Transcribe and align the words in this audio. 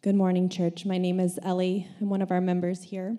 Good 0.00 0.14
morning, 0.14 0.48
church. 0.48 0.86
My 0.86 0.96
name 0.96 1.18
is 1.18 1.40
Ellie. 1.42 1.88
I'm 2.00 2.08
one 2.08 2.22
of 2.22 2.30
our 2.30 2.40
members 2.40 2.84
here. 2.84 3.18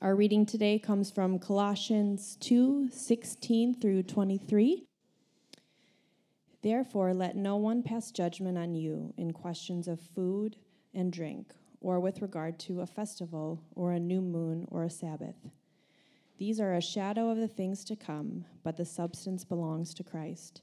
Our 0.00 0.16
reading 0.16 0.44
today 0.44 0.80
comes 0.80 1.12
from 1.12 1.38
Colossians 1.38 2.36
2 2.40 2.90
16 2.90 3.80
through 3.80 4.02
23. 4.02 4.84
Therefore, 6.60 7.14
let 7.14 7.36
no 7.36 7.54
one 7.54 7.84
pass 7.84 8.10
judgment 8.10 8.58
on 8.58 8.74
you 8.74 9.14
in 9.16 9.30
questions 9.30 9.86
of 9.86 10.00
food 10.00 10.56
and 10.92 11.12
drink, 11.12 11.54
or 11.80 12.00
with 12.00 12.20
regard 12.20 12.58
to 12.58 12.80
a 12.80 12.86
festival, 12.86 13.62
or 13.76 13.92
a 13.92 14.00
new 14.00 14.20
moon, 14.20 14.66
or 14.72 14.82
a 14.82 14.90
Sabbath. 14.90 15.36
These 16.36 16.58
are 16.58 16.74
a 16.74 16.82
shadow 16.82 17.30
of 17.30 17.38
the 17.38 17.46
things 17.46 17.84
to 17.84 17.94
come, 17.94 18.44
but 18.64 18.76
the 18.76 18.84
substance 18.84 19.44
belongs 19.44 19.94
to 19.94 20.02
Christ. 20.02 20.62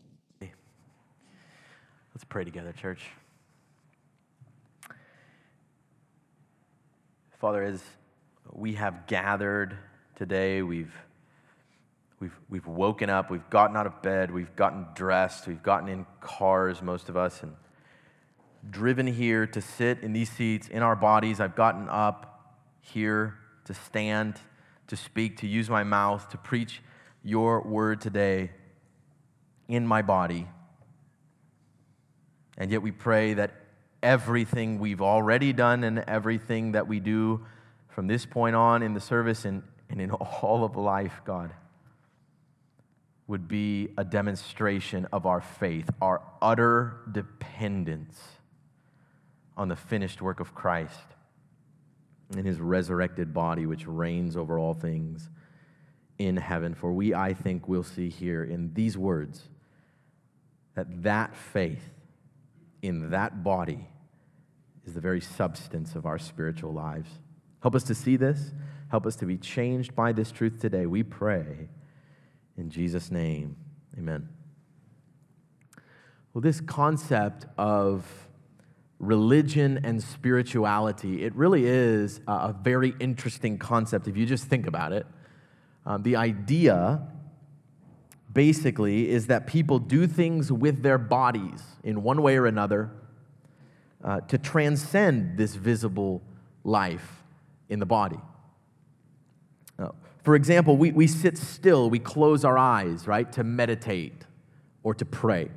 Let's 2.21 2.29
pray 2.29 2.43
together, 2.43 2.71
church. 2.71 3.01
Father, 7.39 7.63
as 7.63 7.81
we 8.53 8.73
have 8.73 9.07
gathered 9.07 9.75
today, 10.15 10.61
we've, 10.61 10.93
we've, 12.19 12.39
we've 12.47 12.67
woken 12.67 13.09
up, 13.09 13.31
we've 13.31 13.49
gotten 13.49 13.75
out 13.75 13.87
of 13.87 14.03
bed, 14.03 14.29
we've 14.29 14.55
gotten 14.55 14.85
dressed, 14.93 15.47
we've 15.47 15.63
gotten 15.63 15.89
in 15.89 16.05
cars, 16.19 16.83
most 16.83 17.09
of 17.09 17.17
us, 17.17 17.41
and 17.41 17.55
driven 18.69 19.07
here 19.07 19.47
to 19.47 19.59
sit 19.59 20.01
in 20.01 20.13
these 20.13 20.29
seats 20.29 20.67
in 20.67 20.83
our 20.83 20.95
bodies. 20.95 21.39
I've 21.39 21.55
gotten 21.55 21.89
up 21.89 22.55
here 22.81 23.39
to 23.65 23.73
stand, 23.73 24.35
to 24.85 24.95
speak, 24.95 25.37
to 25.37 25.47
use 25.47 25.71
my 25.71 25.83
mouth, 25.83 26.29
to 26.29 26.37
preach 26.37 26.83
your 27.23 27.63
word 27.63 27.99
today 27.99 28.51
in 29.67 29.87
my 29.87 30.03
body. 30.03 30.47
And 32.61 32.69
yet 32.69 32.83
we 32.83 32.91
pray 32.91 33.33
that 33.33 33.55
everything 34.03 34.77
we've 34.77 35.01
already 35.01 35.51
done 35.51 35.83
and 35.83 35.97
everything 35.97 36.73
that 36.73 36.87
we 36.87 36.99
do 36.99 37.43
from 37.89 38.05
this 38.05 38.27
point 38.27 38.55
on 38.55 38.83
in 38.83 38.93
the 38.93 38.99
service 38.99 39.45
and, 39.45 39.63
and 39.89 39.99
in 39.99 40.11
all 40.11 40.63
of 40.63 40.75
life, 40.75 41.21
God, 41.25 41.55
would 43.25 43.47
be 43.47 43.89
a 43.97 44.03
demonstration 44.03 45.07
of 45.11 45.25
our 45.25 45.41
faith, 45.41 45.89
our 46.03 46.21
utter 46.39 46.97
dependence 47.11 48.21
on 49.57 49.67
the 49.67 49.75
finished 49.75 50.21
work 50.21 50.39
of 50.39 50.53
Christ 50.53 51.15
in 52.37 52.45
his 52.45 52.59
resurrected 52.59 53.33
body, 53.33 53.65
which 53.65 53.87
reigns 53.87 54.37
over 54.37 54.59
all 54.59 54.75
things 54.75 55.31
in 56.19 56.37
heaven. 56.37 56.75
For 56.75 56.93
we, 56.93 57.11
I 57.15 57.33
think, 57.33 57.67
will 57.67 57.81
see 57.81 58.09
here 58.09 58.43
in 58.43 58.71
these 58.75 58.99
words 58.99 59.49
that 60.75 61.01
that 61.01 61.35
faith 61.35 61.89
in 62.81 63.11
that 63.11 63.43
body 63.43 63.87
is 64.85 64.93
the 64.93 65.01
very 65.01 65.21
substance 65.21 65.95
of 65.95 66.05
our 66.05 66.17
spiritual 66.17 66.73
lives. 66.73 67.09
Help 67.61 67.75
us 67.75 67.83
to 67.83 67.95
see 67.95 68.17
this. 68.17 68.51
Help 68.89 69.05
us 69.05 69.15
to 69.17 69.25
be 69.25 69.37
changed 69.37 69.95
by 69.95 70.11
this 70.11 70.31
truth 70.31 70.59
today. 70.59 70.85
We 70.85 71.03
pray 71.03 71.69
in 72.57 72.69
Jesus' 72.69 73.11
name. 73.11 73.55
Amen. 73.97 74.29
Well, 76.33 76.41
this 76.41 76.61
concept 76.61 77.45
of 77.57 78.05
religion 78.99 79.79
and 79.83 80.01
spirituality, 80.01 81.23
it 81.23 81.35
really 81.35 81.65
is 81.65 82.21
a 82.27 82.53
very 82.53 82.93
interesting 82.99 83.57
concept 83.57 84.07
if 84.07 84.15
you 84.15 84.25
just 84.25 84.45
think 84.45 84.67
about 84.67 84.93
it. 84.93 85.05
Um, 85.85 86.03
the 86.03 86.15
idea 86.15 87.01
basically 88.33 89.09
is 89.09 89.27
that 89.27 89.47
people 89.47 89.79
do 89.79 90.07
things 90.07 90.51
with 90.51 90.83
their 90.83 90.97
bodies 90.97 91.61
in 91.83 92.03
one 92.03 92.21
way 92.21 92.37
or 92.37 92.45
another 92.45 92.91
uh, 94.03 94.21
to 94.21 94.37
transcend 94.37 95.37
this 95.37 95.55
visible 95.55 96.21
life 96.63 97.23
in 97.69 97.79
the 97.79 97.85
body. 97.85 98.19
Uh, 99.77 99.89
for 100.23 100.35
example, 100.35 100.77
we, 100.77 100.91
we 100.91 101.07
sit 101.07 101.37
still, 101.37 101.89
we 101.89 101.99
close 101.99 102.45
our 102.45 102.57
eyes, 102.57 103.07
right, 103.07 103.31
to 103.31 103.43
meditate 103.43 104.25
or 104.83 104.93
to 104.93 105.05
pray. 105.05 105.49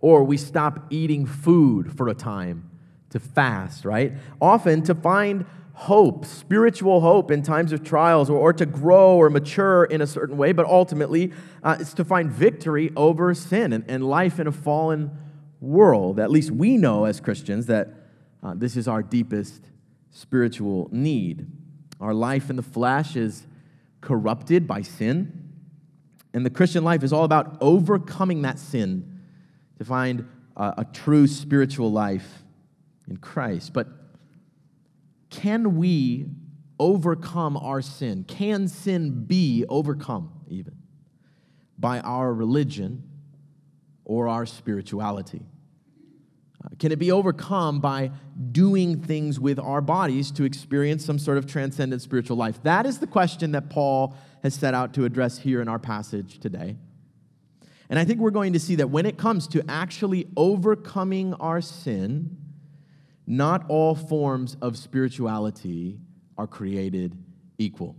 Or 0.00 0.24
we 0.24 0.36
stop 0.36 0.86
eating 0.90 1.26
food 1.26 1.96
for 1.96 2.08
a 2.08 2.14
time 2.14 2.70
to 3.10 3.20
fast, 3.20 3.84
right? 3.84 4.12
Often 4.40 4.82
to 4.84 4.94
find 4.94 5.46
hope, 5.74 6.26
spiritual 6.26 7.00
hope 7.00 7.30
in 7.30 7.42
times 7.42 7.72
of 7.72 7.82
trials, 7.82 8.28
or, 8.28 8.38
or 8.38 8.52
to 8.52 8.66
grow 8.66 9.16
or 9.16 9.30
mature 9.30 9.84
in 9.84 10.00
a 10.00 10.06
certain 10.06 10.36
way, 10.36 10.52
but 10.52 10.66
ultimately 10.66 11.32
uh, 11.62 11.76
it's 11.80 11.94
to 11.94 12.04
find 12.04 12.30
victory 12.30 12.92
over 12.96 13.34
sin 13.34 13.72
and, 13.72 13.84
and 13.88 14.04
life 14.04 14.38
in 14.38 14.46
a 14.46 14.52
fallen 14.52 15.10
world. 15.60 16.20
At 16.20 16.30
least 16.30 16.50
we 16.50 16.76
know 16.76 17.04
as 17.04 17.20
Christians 17.20 17.66
that 17.66 17.88
uh, 18.42 18.54
this 18.54 18.76
is 18.76 18.86
our 18.86 19.02
deepest 19.02 19.68
spiritual 20.10 20.88
need. 20.92 21.46
Our 22.00 22.12
life 22.12 22.50
in 22.50 22.56
the 22.56 22.62
flesh 22.62 23.16
is 23.16 23.46
corrupted 24.00 24.66
by 24.66 24.82
sin, 24.82 25.50
and 26.34 26.44
the 26.44 26.50
Christian 26.50 26.84
life 26.84 27.02
is 27.02 27.12
all 27.12 27.24
about 27.24 27.56
overcoming 27.60 28.42
that 28.42 28.58
sin 28.58 29.20
to 29.78 29.84
find 29.84 30.28
uh, 30.56 30.74
a 30.76 30.84
true 30.84 31.26
spiritual 31.26 31.90
life 31.90 32.42
in 33.08 33.16
Christ. 33.16 33.72
But 33.72 33.88
can 35.42 35.76
we 35.76 36.26
overcome 36.78 37.56
our 37.56 37.82
sin? 37.82 38.22
Can 38.22 38.68
sin 38.68 39.24
be 39.24 39.64
overcome 39.68 40.30
even 40.46 40.76
by 41.76 41.98
our 41.98 42.32
religion 42.32 43.02
or 44.04 44.28
our 44.28 44.46
spirituality? 44.46 45.42
Uh, 46.64 46.68
can 46.78 46.92
it 46.92 47.00
be 47.00 47.10
overcome 47.10 47.80
by 47.80 48.12
doing 48.52 49.02
things 49.02 49.40
with 49.40 49.58
our 49.58 49.80
bodies 49.80 50.30
to 50.30 50.44
experience 50.44 51.04
some 51.04 51.18
sort 51.18 51.38
of 51.38 51.46
transcendent 51.48 52.02
spiritual 52.02 52.36
life? 52.36 52.62
That 52.62 52.86
is 52.86 53.00
the 53.00 53.08
question 53.08 53.50
that 53.50 53.68
Paul 53.68 54.14
has 54.44 54.54
set 54.54 54.74
out 54.74 54.94
to 54.94 55.04
address 55.04 55.38
here 55.38 55.60
in 55.60 55.66
our 55.66 55.80
passage 55.80 56.38
today. 56.38 56.76
And 57.90 57.98
I 57.98 58.04
think 58.04 58.20
we're 58.20 58.30
going 58.30 58.52
to 58.52 58.60
see 58.60 58.76
that 58.76 58.90
when 58.90 59.06
it 59.06 59.18
comes 59.18 59.48
to 59.48 59.64
actually 59.68 60.28
overcoming 60.36 61.34
our 61.34 61.60
sin, 61.60 62.36
not 63.26 63.64
all 63.68 63.94
forms 63.94 64.56
of 64.60 64.76
spirituality 64.76 65.98
are 66.36 66.46
created 66.46 67.16
equal. 67.58 67.96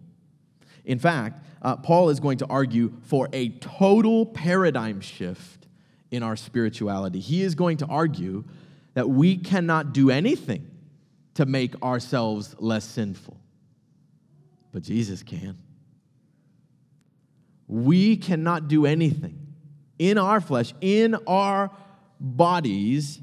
In 0.85 0.99
fact, 0.99 1.45
uh, 1.61 1.77
Paul 1.77 2.09
is 2.09 2.19
going 2.19 2.37
to 2.39 2.45
argue 2.47 2.93
for 3.03 3.29
a 3.31 3.49
total 3.49 4.25
paradigm 4.25 4.99
shift 4.99 5.67
in 6.11 6.23
our 6.23 6.35
spirituality. 6.35 7.19
He 7.19 7.41
is 7.41 7.55
going 7.55 7.77
to 7.77 7.85
argue 7.85 8.43
that 8.93 9.09
we 9.09 9.37
cannot 9.37 9.93
do 9.93 10.09
anything 10.09 10.69
to 11.35 11.45
make 11.45 11.81
ourselves 11.81 12.55
less 12.59 12.85
sinful, 12.85 13.39
but 14.71 14.83
Jesus 14.83 15.23
can. 15.23 15.57
We 17.67 18.17
cannot 18.17 18.67
do 18.67 18.85
anything 18.85 19.39
in 19.97 20.17
our 20.17 20.41
flesh, 20.41 20.73
in 20.81 21.15
our 21.25 21.71
bodies, 22.19 23.19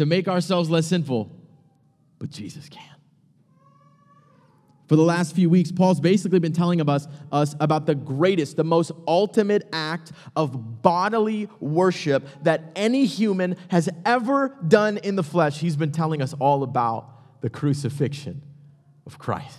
to 0.00 0.06
make 0.06 0.28
ourselves 0.28 0.70
less 0.70 0.86
sinful, 0.86 1.30
but 2.18 2.30
Jesus 2.30 2.70
can. 2.70 2.82
For 4.88 4.96
the 4.96 5.02
last 5.02 5.34
few 5.34 5.50
weeks, 5.50 5.70
Paul's 5.70 6.00
basically 6.00 6.38
been 6.38 6.54
telling 6.54 6.80
us, 6.88 7.06
us 7.30 7.54
about 7.60 7.84
the 7.84 7.94
greatest, 7.94 8.56
the 8.56 8.64
most 8.64 8.92
ultimate 9.06 9.68
act 9.74 10.12
of 10.34 10.80
bodily 10.80 11.50
worship 11.60 12.26
that 12.44 12.72
any 12.74 13.04
human 13.04 13.56
has 13.68 13.90
ever 14.06 14.56
done 14.66 14.96
in 14.96 15.16
the 15.16 15.22
flesh. 15.22 15.60
He's 15.60 15.76
been 15.76 15.92
telling 15.92 16.22
us 16.22 16.34
all 16.38 16.62
about 16.62 17.42
the 17.42 17.50
crucifixion 17.50 18.40
of 19.04 19.18
Christ. 19.18 19.58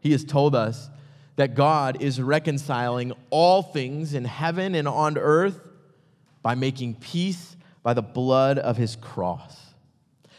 He 0.00 0.10
has 0.10 0.24
told 0.24 0.56
us 0.56 0.90
that 1.36 1.54
God 1.54 2.02
is 2.02 2.20
reconciling 2.20 3.12
all 3.30 3.62
things 3.62 4.14
in 4.14 4.24
heaven 4.24 4.74
and 4.74 4.88
on 4.88 5.16
earth 5.16 5.60
by 6.42 6.56
making 6.56 6.96
peace 6.96 7.56
by 7.82 7.94
the 7.94 8.02
blood 8.02 8.58
of 8.58 8.76
his 8.76 8.96
cross. 8.96 9.74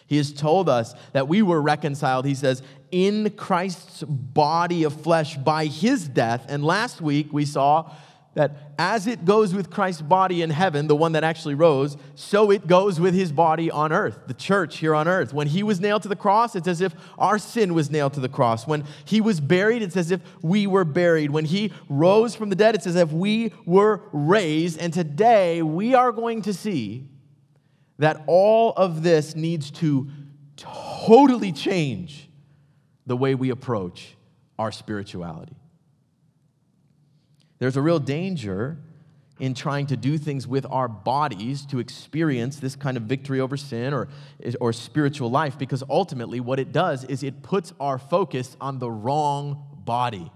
He 0.06 0.18
has 0.18 0.32
told 0.32 0.70
us 0.70 0.94
that 1.14 1.28
we 1.28 1.42
were 1.42 1.62
reconciled, 1.62 2.26
he 2.26 2.36
says, 2.36 2.62
in 2.92 3.32
Christ's 3.32 4.04
body 4.04 4.84
of 4.84 5.02
flesh 5.02 5.38
by 5.38 5.66
his 5.66 6.08
death. 6.08 6.46
And 6.50 6.64
last 6.64 7.02
week 7.02 7.34
we 7.34 7.46
saw 7.46 7.92
that 8.36 8.74
as 8.80 9.06
it 9.06 9.26
goes 9.26 9.54
with 9.54 9.70
Christ's 9.70 10.02
body 10.02 10.42
in 10.42 10.50
heaven, 10.50 10.88
the 10.88 10.96
one 10.96 11.12
that 11.12 11.24
actually 11.24 11.54
rose, 11.54 11.98
so 12.16 12.50
it 12.50 12.66
goes 12.66 13.00
with 13.00 13.14
his 13.14 13.32
body 13.32 13.70
on 13.70 13.92
earth, 13.92 14.20
the 14.28 14.34
church 14.34 14.78
here 14.78 14.96
on 14.96 15.08
earth. 15.08 15.34
When 15.34 15.48
he 15.48 15.62
was 15.62 15.80
nailed 15.80 16.02
to 16.04 16.10
the 16.10 16.16
cross, 16.16 16.56
it's 16.56 16.68
as 16.68 16.82
if 16.82 16.96
our 17.18 17.38
sin 17.38 17.76
was 17.76 17.92
nailed 17.92 18.14
to 18.14 18.20
the 18.20 18.30
cross. 18.30 18.66
When 18.66 18.86
he 19.06 19.22
was 19.22 19.40
buried, 19.40 19.84
it's 19.84 19.98
as 19.98 20.10
if 20.10 20.22
we 20.42 20.66
were 20.66 20.86
buried. 20.86 21.30
When 21.30 21.46
he 21.46 21.72
rose 21.90 22.36
from 22.36 22.50
the 22.50 22.56
dead, 22.56 22.74
it's 22.74 22.88
as 22.88 22.96
if 22.96 23.12
we 23.12 23.54
were 23.66 24.02
raised. 24.12 24.80
And 24.80 24.92
today 24.92 25.62
we 25.62 25.94
are 25.94 26.12
going 26.12 26.42
to 26.44 26.54
see 26.54 27.08
that 28.00 28.24
all 28.28 28.74
of 28.74 29.04
this 29.04 29.36
needs 29.36 29.72
to 29.72 30.10
totally 30.56 31.52
change 31.52 32.30
the 33.06 33.18
way 33.18 33.36
we 33.36 33.50
approach 33.50 34.16
our 34.58 34.72
spirituality. 34.72 35.56
There's 37.60 37.78
a 37.78 37.82
real 37.82 38.00
danger 38.00 38.78
in 39.40 39.54
trying 39.54 39.88
to 39.88 39.98
do 39.98 40.18
things 40.18 40.48
with 40.48 40.66
our 40.70 40.88
bodies 40.88 41.66
to 41.66 41.80
experience 41.80 42.58
this 42.58 42.76
kind 42.76 42.98
of 42.98 43.04
victory 43.04 43.40
over 43.40 43.58
sin 43.58 43.94
or, 43.94 44.08
or 44.62 44.72
spiritual 44.72 45.30
life 45.30 45.58
because 45.58 45.84
ultimately 45.90 46.40
what 46.40 46.60
it 46.60 46.72
does 46.72 47.04
is 47.06 47.24
it 47.24 47.42
puts 47.42 47.74
our 47.80 47.98
focus 47.98 48.56
on 48.62 48.80
the 48.80 48.90
wrong 48.90 49.66
body. 49.84 50.32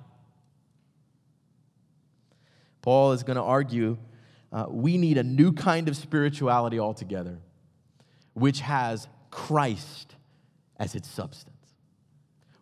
Paul 2.81 3.11
is 3.11 3.23
going 3.23 3.37
to 3.37 3.43
argue 3.43 3.97
uh, 4.51 4.65
we 4.69 4.97
need 4.97 5.17
a 5.17 5.23
new 5.23 5.51
kind 5.51 5.87
of 5.89 5.95
spirituality 5.95 6.79
altogether, 6.79 7.37
which 8.37 8.59
has 8.59 9.07
Christ 9.31 10.15
as 10.77 10.93
its 10.93 11.09
substance. 11.09 11.55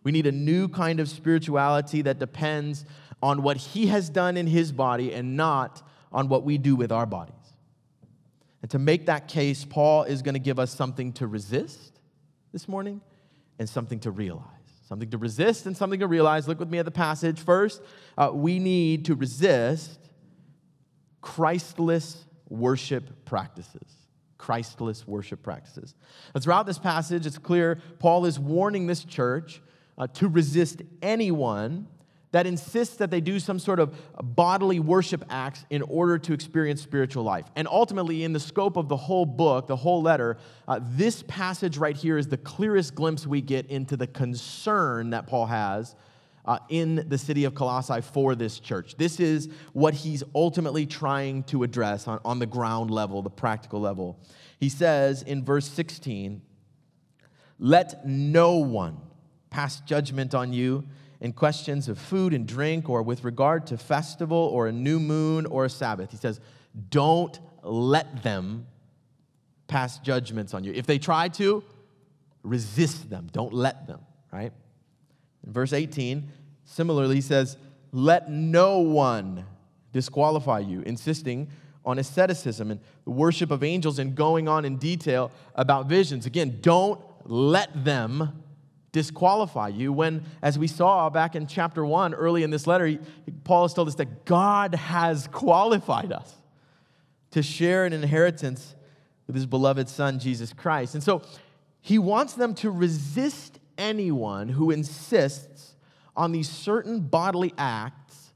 We 0.02 0.10
need 0.10 0.26
a 0.26 0.32
new 0.32 0.68
kind 0.68 1.00
of 1.00 1.08
spirituality 1.08 2.00
that 2.02 2.18
depends 2.18 2.86
on 3.22 3.42
what 3.42 3.58
he 3.58 3.88
has 3.88 4.08
done 4.08 4.38
in 4.38 4.46
his 4.46 4.72
body 4.72 5.12
and 5.12 5.36
not 5.36 5.86
on 6.12 6.30
what 6.30 6.44
we 6.44 6.56
do 6.56 6.76
with 6.76 6.92
our 6.92 7.04
bodies. 7.04 7.34
And 8.62 8.70
to 8.70 8.78
make 8.78 9.04
that 9.06 9.28
case, 9.28 9.66
Paul 9.66 10.04
is 10.04 10.22
going 10.22 10.32
to 10.32 10.40
give 10.40 10.58
us 10.58 10.72
something 10.72 11.12
to 11.14 11.26
resist 11.26 12.00
this 12.52 12.66
morning 12.68 13.02
and 13.58 13.68
something 13.68 14.00
to 14.00 14.10
realize. 14.10 14.44
Something 14.88 15.10
to 15.10 15.18
resist 15.18 15.66
and 15.66 15.76
something 15.76 16.00
to 16.00 16.06
realize. 16.06 16.48
Look 16.48 16.58
with 16.58 16.70
me 16.70 16.78
at 16.78 16.86
the 16.86 16.90
passage. 16.90 17.38
First, 17.38 17.82
uh, 18.16 18.30
we 18.32 18.58
need 18.60 19.04
to 19.06 19.14
resist 19.14 20.08
Christless 21.20 22.24
worship 22.48 23.26
practices. 23.26 23.95
Christless 24.46 25.08
worship 25.08 25.42
practices. 25.42 25.96
And 26.32 26.42
throughout 26.42 26.66
this 26.66 26.78
passage, 26.78 27.26
it's 27.26 27.36
clear 27.36 27.80
Paul 27.98 28.26
is 28.26 28.38
warning 28.38 28.86
this 28.86 29.02
church 29.02 29.60
uh, 29.98 30.06
to 30.14 30.28
resist 30.28 30.82
anyone 31.02 31.88
that 32.30 32.46
insists 32.46 32.96
that 32.98 33.10
they 33.10 33.20
do 33.20 33.40
some 33.40 33.58
sort 33.58 33.80
of 33.80 33.98
bodily 34.22 34.78
worship 34.78 35.24
acts 35.30 35.64
in 35.68 35.82
order 35.82 36.16
to 36.18 36.32
experience 36.32 36.80
spiritual 36.80 37.24
life. 37.24 37.46
And 37.56 37.66
ultimately, 37.66 38.22
in 38.22 38.32
the 38.32 38.38
scope 38.38 38.76
of 38.76 38.88
the 38.88 38.96
whole 38.96 39.26
book, 39.26 39.66
the 39.66 39.74
whole 39.74 40.00
letter, 40.00 40.38
uh, 40.68 40.78
this 40.80 41.24
passage 41.26 41.76
right 41.76 41.96
here 41.96 42.16
is 42.16 42.28
the 42.28 42.36
clearest 42.36 42.94
glimpse 42.94 43.26
we 43.26 43.40
get 43.40 43.66
into 43.66 43.96
the 43.96 44.06
concern 44.06 45.10
that 45.10 45.26
Paul 45.26 45.46
has 45.46 45.96
uh, 46.46 46.58
in 46.68 47.04
the 47.08 47.18
city 47.18 47.44
of 47.44 47.54
Colossae 47.54 48.00
for 48.00 48.34
this 48.34 48.58
church. 48.58 48.96
This 48.96 49.20
is 49.20 49.48
what 49.72 49.94
he's 49.94 50.22
ultimately 50.34 50.86
trying 50.86 51.42
to 51.44 51.62
address 51.62 52.06
on, 52.06 52.20
on 52.24 52.38
the 52.38 52.46
ground 52.46 52.90
level, 52.90 53.22
the 53.22 53.30
practical 53.30 53.80
level. 53.80 54.18
He 54.58 54.68
says 54.68 55.22
in 55.22 55.44
verse 55.44 55.68
16, 55.68 56.40
Let 57.58 58.06
no 58.06 58.56
one 58.56 58.98
pass 59.50 59.80
judgment 59.80 60.34
on 60.34 60.52
you 60.52 60.84
in 61.20 61.32
questions 61.32 61.88
of 61.88 61.98
food 61.98 62.32
and 62.34 62.46
drink 62.46 62.88
or 62.88 63.02
with 63.02 63.24
regard 63.24 63.66
to 63.68 63.78
festival 63.78 64.36
or 64.36 64.68
a 64.68 64.72
new 64.72 65.00
moon 65.00 65.46
or 65.46 65.64
a 65.64 65.70
Sabbath. 65.70 66.10
He 66.10 66.16
says, 66.16 66.40
don't 66.90 67.38
let 67.62 68.22
them 68.22 68.66
pass 69.66 69.98
judgments 69.98 70.54
on 70.54 70.64
you. 70.64 70.72
If 70.72 70.86
they 70.86 70.98
try 70.98 71.28
to, 71.30 71.64
resist 72.42 73.10
them. 73.10 73.28
Don't 73.32 73.52
let 73.52 73.86
them, 73.86 74.00
right? 74.32 74.52
In 75.46 75.52
verse 75.52 75.72
18, 75.72 76.28
similarly, 76.64 77.16
he 77.16 77.20
says, 77.20 77.56
let 77.92 78.30
no 78.30 78.80
one 78.80 79.46
disqualify 79.92 80.58
you, 80.58 80.82
insisting 80.82 81.48
on 81.84 81.98
asceticism 81.98 82.70
and 82.70 82.80
the 83.04 83.10
worship 83.10 83.50
of 83.50 83.62
angels 83.62 83.98
and 83.98 84.14
going 84.14 84.48
on 84.48 84.64
in 84.64 84.76
detail 84.76 85.30
about 85.54 85.86
visions. 85.86 86.26
Again, 86.26 86.58
don't 86.60 87.00
let 87.24 87.84
them 87.84 88.42
disqualify 88.90 89.68
you 89.68 89.92
when, 89.92 90.24
as 90.42 90.58
we 90.58 90.66
saw 90.66 91.08
back 91.10 91.36
in 91.36 91.46
chapter 91.46 91.84
1, 91.84 92.14
early 92.14 92.42
in 92.42 92.50
this 92.50 92.66
letter, 92.66 92.98
Paul 93.44 93.64
has 93.64 93.74
told 93.74 93.88
us 93.88 93.94
that 93.96 94.24
God 94.24 94.74
has 94.74 95.28
qualified 95.28 96.12
us 96.12 96.34
to 97.30 97.42
share 97.42 97.84
an 97.84 97.92
inheritance 97.92 98.74
with 99.26 99.36
his 99.36 99.46
beloved 99.46 99.88
Son, 99.88 100.18
Jesus 100.18 100.52
Christ. 100.52 100.94
And 100.94 101.02
so 101.02 101.22
he 101.80 101.98
wants 101.98 102.34
them 102.34 102.54
to 102.56 102.70
resist 102.70 103.58
anyone 103.78 104.48
who 104.48 104.70
insists 104.70 105.74
on 106.16 106.32
these 106.32 106.48
certain 106.48 107.00
bodily 107.00 107.52
acts 107.58 108.32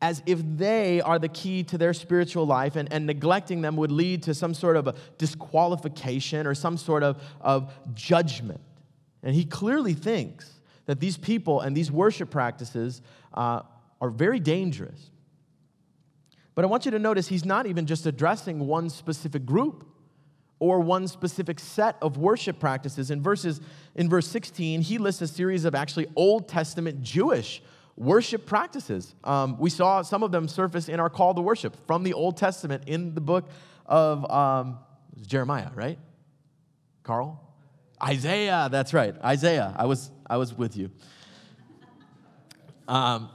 as 0.00 0.22
if 0.26 0.38
they 0.58 1.00
are 1.00 1.18
the 1.18 1.28
key 1.28 1.62
to 1.62 1.78
their 1.78 1.94
spiritual 1.94 2.46
life, 2.46 2.76
and, 2.76 2.92
and 2.92 3.06
neglecting 3.06 3.62
them 3.62 3.74
would 3.74 3.90
lead 3.90 4.22
to 4.22 4.34
some 4.34 4.52
sort 4.52 4.76
of 4.76 4.94
disqualification 5.16 6.46
or 6.46 6.54
some 6.54 6.76
sort 6.76 7.02
of, 7.02 7.22
of 7.40 7.72
judgment. 7.94 8.60
And 9.22 9.34
he 9.34 9.46
clearly 9.46 9.94
thinks 9.94 10.60
that 10.84 11.00
these 11.00 11.16
people 11.16 11.60
and 11.60 11.74
these 11.74 11.90
worship 11.90 12.28
practices 12.28 13.00
uh, 13.32 13.62
are 13.98 14.10
very 14.10 14.38
dangerous. 14.38 15.10
But 16.54 16.66
I 16.66 16.68
want 16.68 16.84
you 16.84 16.90
to 16.90 16.98
notice 16.98 17.28
he's 17.28 17.46
not 17.46 17.66
even 17.66 17.86
just 17.86 18.04
addressing 18.04 18.60
one 18.60 18.90
specific 18.90 19.46
group 19.46 19.88
or 20.64 20.80
one 20.80 21.06
specific 21.06 21.60
set 21.60 21.98
of 22.00 22.16
worship 22.16 22.58
practices. 22.58 23.10
In 23.10 23.22
verses 23.22 23.60
in 23.94 24.08
verse 24.08 24.26
16, 24.28 24.80
he 24.80 24.96
lists 24.96 25.20
a 25.20 25.28
series 25.28 25.66
of 25.66 25.74
actually 25.74 26.06
Old 26.16 26.48
Testament 26.48 27.02
Jewish 27.02 27.62
worship 27.96 28.46
practices. 28.46 29.14
Um, 29.24 29.58
we 29.58 29.68
saw 29.68 30.00
some 30.00 30.22
of 30.22 30.32
them 30.32 30.48
surface 30.48 30.88
in 30.88 31.00
our 31.00 31.10
call 31.10 31.34
to 31.34 31.42
worship 31.42 31.76
from 31.86 32.02
the 32.02 32.14
Old 32.14 32.38
Testament 32.38 32.84
in 32.86 33.14
the 33.14 33.20
book 33.20 33.50
of 33.84 34.28
um, 34.30 34.78
Jeremiah, 35.26 35.68
right? 35.74 35.98
Carl? 37.02 37.46
Isaiah, 38.02 38.68
that's 38.72 38.94
right, 38.94 39.14
Isaiah. 39.22 39.74
I 39.76 39.84
was, 39.84 40.10
I 40.26 40.38
was 40.38 40.54
with 40.54 40.78
you. 40.78 40.90
Um, 42.88 43.28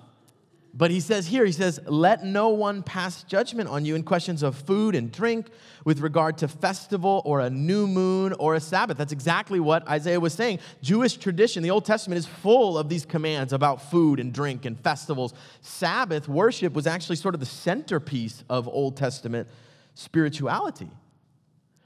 but 0.73 0.91
he 0.91 0.99
says 0.99 1.27
here, 1.27 1.45
he 1.45 1.51
says, 1.51 1.79
let 1.87 2.23
no 2.23 2.49
one 2.49 2.83
pass 2.83 3.23
judgment 3.23 3.69
on 3.69 3.85
you 3.85 3.95
in 3.95 4.03
questions 4.03 4.43
of 4.43 4.55
food 4.55 4.93
and 4.93 5.11
drink 5.11 5.47
with 5.83 5.99
regard 5.99 6.37
to 6.39 6.47
festival 6.47 7.21
or 7.25 7.39
a 7.39 7.49
new 7.49 7.87
moon 7.87 8.33
or 8.33 8.55
a 8.55 8.59
Sabbath. 8.59 8.97
That's 8.97 9.11
exactly 9.11 9.59
what 9.59 9.87
Isaiah 9.87 10.19
was 10.19 10.33
saying. 10.33 10.59
Jewish 10.81 11.17
tradition, 11.17 11.63
the 11.63 11.71
Old 11.71 11.85
Testament 11.85 12.19
is 12.19 12.27
full 12.27 12.77
of 12.77 12.87
these 12.87 13.05
commands 13.05 13.51
about 13.51 13.89
food 13.89 14.19
and 14.19 14.31
drink 14.31 14.65
and 14.65 14.79
festivals. 14.79 15.33
Sabbath 15.61 16.27
worship 16.27 16.73
was 16.73 16.85
actually 16.85 17.15
sort 17.15 17.33
of 17.33 17.39
the 17.39 17.47
centerpiece 17.47 18.43
of 18.47 18.67
Old 18.67 18.95
Testament 18.95 19.47
spirituality. 19.95 20.89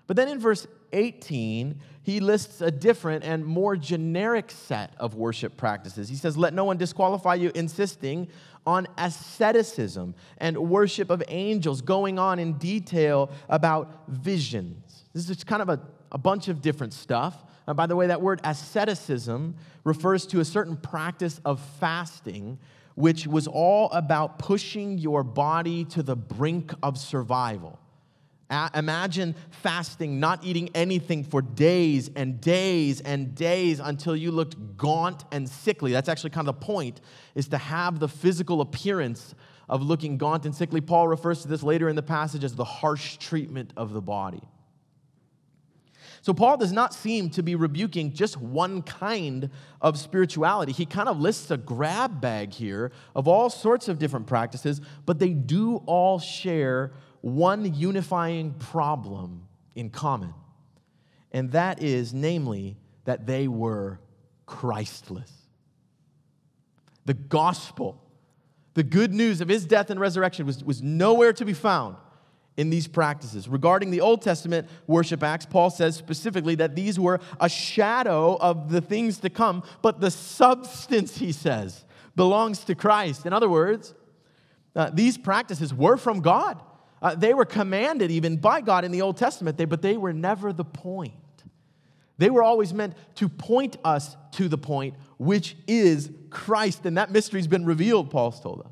But 0.08 0.18
then 0.18 0.28
in 0.28 0.40
verse 0.40 0.68
18, 0.92 1.80
he 2.04 2.20
lists 2.20 2.62
a 2.62 2.70
different 2.70 3.24
and 3.24 3.46
more 3.46 3.76
generic 3.76 4.52
set 4.52 4.94
of 4.98 5.16
worship 5.16 5.56
practices. 5.58 6.10
He 6.10 6.16
says, 6.16 6.38
Let 6.38 6.54
no 6.54 6.66
one 6.66 6.78
disqualify 6.78 7.36
you, 7.36 7.52
insisting 7.56 8.28
on 8.66 8.88
asceticism 8.98 10.16
and 10.38 10.58
worship 10.58 11.10
of 11.10 11.24
angels, 11.28 11.82
going 11.82 12.18
on 12.20 12.40
in 12.40 12.54
detail 12.54 13.30
about 13.50 14.08
visions. 14.08 15.06
This 15.14 15.30
is 15.30 15.44
kind 15.44 15.62
of 15.62 15.70
a, 15.70 15.80
a 16.12 16.18
bunch 16.18 16.48
of 16.48 16.62
different 16.62 16.94
stuff. 16.94 17.44
Uh, 17.68 17.74
by 17.74 17.86
the 17.86 17.96
way, 17.96 18.08
that 18.08 18.22
word 18.22 18.42
asceticism 18.44 19.56
refers 19.84 20.26
to 20.28 20.40
a 20.40 20.46
certain 20.46 20.78
practice 20.78 21.40
of 21.46 21.60
fasting, 21.80 22.58
which 22.96 23.28
was 23.28 23.48
all 23.48 23.90
about 23.92 24.40
pushing 24.40 24.98
your 24.98 25.24
body 25.24 25.86
to 25.86 26.04
the 26.04 26.16
brink 26.16 26.74
of 26.82 26.98
survival. 26.98 27.80
Imagine 28.74 29.36
fasting, 29.50 30.20
not 30.20 30.44
eating 30.44 30.70
anything 30.76 31.24
for 31.24 31.42
days 31.42 32.10
and 32.16 32.40
days 32.42 33.02
and 33.02 33.36
days 33.36 33.80
until 33.80 34.16
you 34.16 34.32
looked 34.32 34.78
gaunt 34.78 35.24
and 35.32 35.50
sickly. 35.50 35.92
That's 35.92 36.10
actually 36.10 36.32
kind 36.32 36.48
of 36.48 36.60
the 36.60 36.66
point, 36.66 37.02
is 37.36 37.48
to 37.50 37.58
have 37.58 38.00
the 38.00 38.08
physical 38.08 38.62
appearance 38.62 39.36
of 39.70 39.82
looking 39.82 40.18
gaunt 40.18 40.46
and 40.46 40.54
sickly. 40.54 40.82
Paul 40.82 41.08
refers 41.08 41.42
to 41.42 41.48
this 41.48 41.64
later 41.64 41.90
in 41.90 41.96
the 41.96 42.04
passage 42.04 42.44
as 42.44 42.56
the 42.56 42.64
harsh 42.64 43.18
treatment 43.18 43.74
of 43.78 43.94
the 43.94 44.02
body. 44.02 44.42
So, 46.22 46.34
Paul 46.34 46.56
does 46.56 46.72
not 46.72 46.94
seem 46.94 47.30
to 47.32 47.44
be 47.44 47.56
rebuking 47.56 48.14
just 48.14 48.38
one 48.38 48.82
kind 48.82 49.50
of 49.82 50.00
spirituality. 50.00 50.72
He 50.72 50.86
kind 50.86 51.10
of 51.10 51.20
lists 51.20 51.52
a 51.52 51.58
grab 51.58 52.22
bag 52.22 52.54
here 52.54 52.94
of 53.14 53.28
all 53.28 53.50
sorts 53.50 53.90
of 53.90 54.00
different 54.00 54.26
practices, 54.26 54.80
but 55.06 55.20
they 55.20 55.32
do 55.32 55.84
all 55.86 56.20
share 56.20 56.94
one 57.24 57.74
unifying 57.74 58.52
problem 58.52 59.48
in 59.76 59.90
common. 59.90 60.34
And 61.32 61.54
that 61.54 61.82
is, 61.82 62.14
namely, 62.14 62.76
that 63.06 63.26
they 63.26 63.48
were 63.48 64.02
Christless. 64.46 65.32
The 67.06 67.14
gospel, 67.14 68.02
the 68.74 68.84
good 68.84 69.14
news 69.14 69.40
of 69.40 69.48
his 69.48 69.66
death 69.66 69.90
and 69.90 70.02
resurrection, 70.02 70.46
was, 70.46 70.66
was 70.66 70.84
nowhere 70.84 71.32
to 71.32 71.46
be 71.46 71.54
found 71.54 71.96
in 72.58 72.70
these 72.70 72.90
practices. 72.90 73.48
Regarding 73.48 73.90
the 73.90 74.02
Old 74.02 74.22
Testament 74.22 74.68
worship 74.86 75.24
acts, 75.24 75.46
Paul 75.46 75.70
says 75.70 75.96
specifically 75.96 76.56
that 76.56 76.76
these 76.76 77.00
were 77.00 77.22
a 77.40 77.48
shadow 77.48 78.36
of 78.36 78.70
the 78.70 78.82
things 78.82 79.20
to 79.20 79.30
come, 79.30 79.64
but 79.82 80.02
the 80.02 80.12
substance, 80.12 81.18
he 81.20 81.32
says, 81.32 81.86
belongs 82.18 82.66
to 82.66 82.76
Christ. 82.76 83.26
In 83.26 83.32
other 83.32 83.50
words, 83.50 83.96
uh, 84.76 84.92
these 84.94 85.18
practices 85.18 85.74
were 85.74 85.96
from 85.96 86.20
God. 86.20 86.62
Uh, 87.04 87.14
they 87.14 87.34
were 87.34 87.46
commanded 87.46 88.10
even 88.10 88.38
by 88.38 88.62
God 88.62 88.86
in 88.86 88.92
the 88.92 89.02
Old 89.02 89.18
Testament, 89.18 89.58
but 89.70 89.82
they 89.82 89.98
were 89.98 90.14
never 90.14 90.54
the 90.54 90.64
point. 90.64 91.14
They 92.18 92.30
were 92.30 92.42
always 92.42 92.74
meant 92.74 92.94
to 93.16 93.28
point 93.28 93.76
us 93.84 94.16
to 94.32 94.48
the 94.48 94.58
point, 94.58 94.96
which 95.18 95.58
is 95.68 96.10
Christ. 96.30 96.86
And 96.86 96.98
that 96.98 97.12
mystery's 97.12 97.48
been 97.48 97.66
revealed, 97.66 98.10
Paul's 98.10 98.40
told 98.40 98.62
us. 98.62 98.72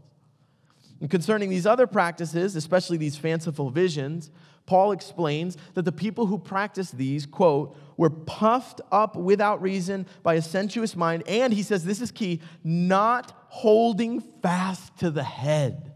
And 1.01 1.09
concerning 1.09 1.49
these 1.49 1.65
other 1.65 1.87
practices, 1.87 2.55
especially 2.55 2.97
these 2.97 3.17
fanciful 3.17 3.69
visions, 3.69 4.29
Paul 4.65 4.93
explains 4.93 5.57
that 5.73 5.83
the 5.83 5.91
people 5.91 6.27
who 6.27 6.37
practiced 6.37 6.97
these, 6.97 7.25
quote, 7.25 7.75
were 7.97 8.11
puffed 8.11 8.79
up 8.91 9.17
without 9.17 9.61
reason 9.61 10.05
by 10.23 10.35
a 10.35 10.41
sensuous 10.41 10.95
mind, 10.95 11.23
and 11.27 11.51
he 11.51 11.63
says, 11.63 11.83
this 11.83 11.99
is 11.99 12.11
key, 12.11 12.39
not 12.63 13.33
holding 13.49 14.21
fast 14.41 14.97
to 14.99 15.09
the 15.09 15.23
head. 15.23 15.90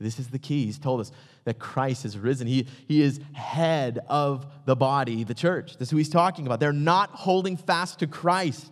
This 0.00 0.18
is 0.18 0.28
the 0.28 0.38
key. 0.38 0.66
He's 0.66 0.78
told 0.78 1.00
us 1.00 1.10
that 1.44 1.58
Christ 1.58 2.04
is 2.04 2.16
risen. 2.16 2.46
He, 2.46 2.66
he 2.86 3.02
is 3.02 3.20
head 3.32 3.98
of 4.08 4.46
the 4.64 4.76
body, 4.76 5.24
the 5.24 5.34
church. 5.34 5.76
That's 5.76 5.90
who 5.90 5.96
he's 5.96 6.08
talking 6.08 6.46
about. 6.46 6.60
They're 6.60 6.72
not 6.72 7.10
holding 7.10 7.56
fast 7.56 7.98
to 8.00 8.06
Christ, 8.06 8.70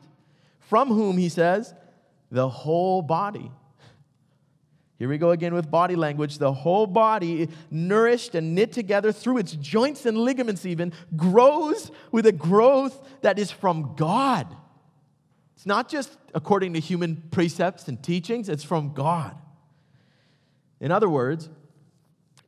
from 0.61 0.89
whom, 0.89 1.19
he 1.19 1.29
says, 1.29 1.75
the 2.31 2.49
whole 2.49 3.03
body 3.03 3.51
here 4.99 5.11
we 5.11 5.19
go 5.19 5.31
again 5.31 5.53
with 5.53 5.71
body 5.71 5.95
language. 5.95 6.39
The 6.39 6.53
whole 6.53 6.87
body, 6.87 7.51
nourished 7.71 8.35
and 8.35 8.55
knit 8.55 8.73
together 8.73 9.13
through 9.13 9.39
its 9.39 9.53
joints 9.53 10.07
and 10.07 10.17
ligaments, 10.17 10.65
even, 10.65 10.93
grows 11.17 11.91
with 12.13 12.27
a 12.27 12.33
growth 12.33 13.07
that 13.21 13.39
is 13.39 13.51
from 13.51 13.95
God. 13.97 14.47
It's 15.55 15.67
not 15.67 15.91
just 15.91 16.17
according 16.35 16.73
to 16.75 16.81
human 16.81 17.23
precepts 17.31 17.89
and 17.89 18.03
teachings, 18.03 18.49
it's 18.49 18.65
from 18.65 18.95
God. 18.95 19.37
In 20.87 20.93
other 20.93 21.09
words, 21.09 21.51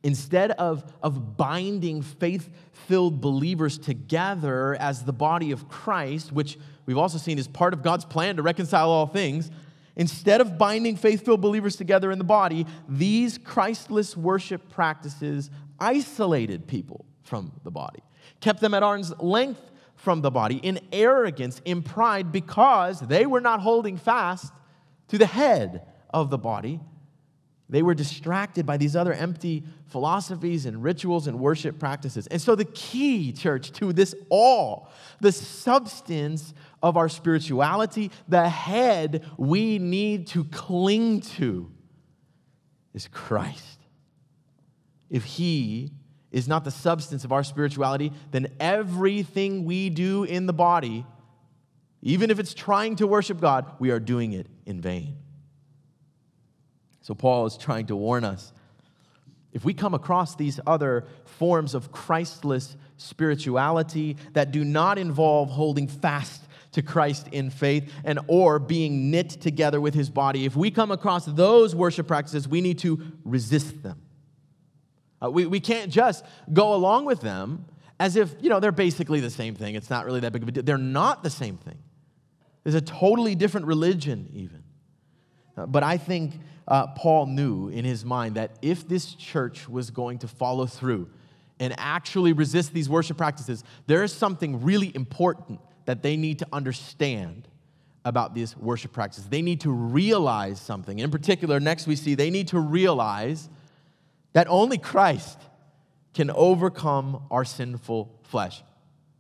instead 0.03 0.53
of, 0.53 0.91
of 1.03 1.37
binding 1.37 2.01
faith 2.01 2.49
filled 2.73 3.21
believers 3.21 3.77
together 3.77 4.75
as 4.77 5.05
the 5.05 5.13
body 5.13 5.51
of 5.51 5.69
Christ, 5.69 6.33
which 6.33 6.57
we've 6.87 6.97
also 6.97 7.19
seen 7.19 7.39
is 7.39 7.47
part 7.47 7.75
of 7.75 7.83
God's 7.83 8.07
plan 8.07 8.37
to 8.37 8.43
reconcile 8.43 8.89
all 8.89 9.07
things, 9.07 9.51
Instead 9.99 10.41
of 10.41 10.57
binding 10.57 10.97
faith 10.97 11.25
filled 11.25 11.41
believers 11.41 11.75
together 11.75 12.13
in 12.13 12.19
the 12.19 12.25
body, 12.25 12.65
these 12.89 13.37
Christless 13.37 14.17
worship 14.17 14.71
practices 14.71 15.51
isolated 15.81 16.69
people 16.69 17.05
from 17.25 17.51
the 17.65 17.71
body, 17.73 18.01
kept 18.41 18.61
them 18.61 18.75
at 18.75 18.85
arm's 18.85 19.13
length 19.19 19.73
from 19.97 20.21
the 20.21 20.31
body 20.31 20.59
in 20.59 20.79
arrogance, 20.93 21.61
in 21.65 21.83
pride, 21.83 22.31
because 22.31 23.01
they 23.01 23.27
were 23.27 23.41
not 23.41 23.61
holding 23.61 23.97
fast 23.97 24.53
to 25.09 25.19
the 25.19 25.27
head 25.27 25.83
of 26.11 26.31
the 26.31 26.39
body. 26.39 26.79
They 27.71 27.83
were 27.83 27.95
distracted 27.95 28.65
by 28.65 28.79
these 28.79 28.97
other 28.97 29.13
empty 29.13 29.63
philosophies 29.87 30.65
and 30.65 30.83
rituals 30.83 31.27
and 31.27 31.39
worship 31.39 31.79
practices. 31.79 32.27
And 32.29 32.41
so, 32.41 32.55
the 32.55 32.65
key, 32.65 33.33
church, 33.33 33.73
to 33.73 33.93
this 33.93 34.15
all, 34.31 34.91
the 35.21 35.33
substance 35.33 36.55
of 36.83 36.97
our 36.97 37.09
spirituality, 37.11 38.11
the 38.27 38.49
head 38.49 39.25
we 39.37 39.79
need 39.79 40.29
to 40.29 40.45
cling 40.45 41.21
to 41.21 41.71
is 42.95 43.07
Christ. 43.09 43.79
If 45.11 45.25
He 45.25 45.93
is 46.31 46.49
not 46.49 46.65
the 46.65 46.71
substance 46.71 47.25
of 47.25 47.33
our 47.33 47.43
spirituality, 47.43 48.13
then 48.31 48.49
everything 48.61 49.65
we 49.65 49.91
do 49.91 50.25
in 50.25 50.47
the 50.47 50.53
body, 50.55 51.05
even 52.01 52.31
if 52.31 52.39
it's 52.39 52.55
trying 52.55 52.97
to 52.97 53.07
worship 53.07 53.41
God, 53.41 53.67
we 53.79 53.91
are 53.91 54.01
doing 54.01 54.33
it 54.33 54.47
in 54.65 54.81
vain. 54.81 55.17
So, 57.09 57.15
Paul 57.15 57.47
is 57.47 57.57
trying 57.57 57.87
to 57.87 57.97
warn 57.97 58.23
us 58.23 58.53
if 59.55 59.65
we 59.65 59.73
come 59.73 59.95
across 59.95 60.35
these 60.35 60.61
other 60.67 61.07
forms 61.25 61.73
of 61.73 61.91
Christless 61.91 62.77
spirituality 62.99 64.19
that 64.35 64.51
do 64.51 64.63
not 64.63 64.99
involve 64.99 65.49
holding 65.49 65.89
fast 65.89 66.43
to 66.73 66.83
Christ 66.83 67.29
in 67.33 67.49
faith 67.49 67.91
and 68.05 68.19
or 68.29 68.59
being 68.59 69.11
knit 69.11 69.31
together 69.31 69.81
with 69.81 69.95
his 69.95 70.11
body, 70.11 70.45
if 70.45 70.55
we 70.55 70.71
come 70.71 70.91
across 70.91 71.25
those 71.25 71.75
worship 71.75 72.07
practices, 72.07 72.47
we 72.47 72.61
need 72.61 72.79
to 72.81 73.01
resist 73.25 73.83
them. 73.83 74.03
Uh, 75.25 75.31
we, 75.31 75.47
we 75.47 75.61
can't 75.61 75.91
just 75.91 76.27
go 76.53 76.75
along 76.75 77.07
with 77.07 77.23
them 77.23 77.65
as 77.99 78.17
if, 78.17 78.35
you 78.39 78.51
know, 78.51 78.61
they're 78.61 78.71
basically 78.71 79.21
the 79.21 79.31
same 79.31 79.55
thing. 79.55 79.77
It's 79.77 79.89
not 79.89 80.05
really 80.05 80.21
that 80.21 80.35
big 80.35 80.43
of 80.43 80.49
a 80.51 80.53
deal. 80.53 80.63
They're 80.63 80.77
not 80.77 81.23
the 81.23 81.31
same 81.31 81.57
thing. 81.57 81.79
There's 82.65 82.75
a 82.75 82.83
totally 82.83 83.35
different 83.35 83.65
religion, 83.65 84.29
even. 84.35 84.63
But 85.67 85.83
I 85.83 85.97
think 85.97 86.41
uh, 86.67 86.89
Paul 86.89 87.27
knew 87.27 87.69
in 87.69 87.85
his 87.85 88.05
mind 88.05 88.37
that 88.37 88.59
if 88.63 88.87
this 88.87 89.15
church 89.15 89.69
was 89.69 89.91
going 89.91 90.19
to 90.19 90.29
follow 90.29 90.67
through 90.67 91.09
and 91.59 91.75
actually 91.79 92.33
resist 92.33 92.73
these 92.73 92.89
worship 92.89 93.17
practices, 93.17 93.65
there 93.87 94.05
is 94.05 94.13
something 94.13 94.63
really 94.63 94.95
important 94.95 95.61
that 95.87 96.03
they 96.03 96.17
need 96.17 96.39
to 96.41 96.47
understand 96.53 97.49
about 98.05 98.35
these 98.35 98.57
worship 98.57 98.93
practices. 98.93 99.29
They 99.29 99.43
need 99.43 99.61
to 99.63 99.71
realize 99.71 100.61
something. 100.61 100.99
In 100.99 101.11
particular, 101.11 101.61
next 101.61 101.87
we 101.87 101.97
see 101.97 102.15
they 102.15 102.31
need 102.31 102.49
to 102.49 102.61
realize 102.61 103.49
that 104.33 104.47
only 104.49 104.79
Christ 104.79 105.39
can 106.15 106.31
overcome 106.31 107.25
our 107.31 107.45
sinful 107.45 108.21
flesh. 108.23 108.63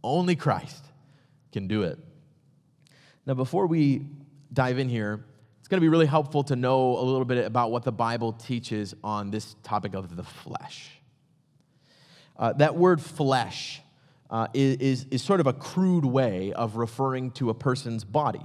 Only 0.03 0.37
Christ 0.37 0.85
can 1.53 1.67
do 1.69 1.83
it. 1.83 1.99
Now, 3.27 3.35
before 3.35 3.67
we 3.67 4.07
dive 4.53 4.79
in 4.79 4.89
here, 4.89 5.25
it's 5.69 5.73
going 5.73 5.83
to 5.83 5.85
be 5.85 5.91
really 5.91 6.07
helpful 6.07 6.43
to 6.45 6.57
know 6.57 6.99
a 6.99 7.05
little 7.05 7.27
bit 7.27 7.45
about 7.45 7.71
what 7.71 7.85
the 7.85 7.93
Bible 7.93 8.33
teaches 8.33 8.95
on 9.05 9.31
this 9.31 9.55
topic 9.63 9.93
of 9.93 10.17
the 10.17 10.23
flesh. 10.23 10.93
Uh, 12.39 12.55
that 12.55 12.75
word 12.75 13.03
flesh 13.03 13.83
uh, 14.31 14.47
is, 14.55 15.05
is 15.11 15.23
sort 15.23 15.41
of 15.41 15.47
a 15.47 15.53
crude 15.53 16.07
way 16.07 16.55
of 16.55 16.77
referring 16.77 17.33
to 17.33 17.51
a 17.51 17.55
person's 17.55 18.03
body. 18.03 18.41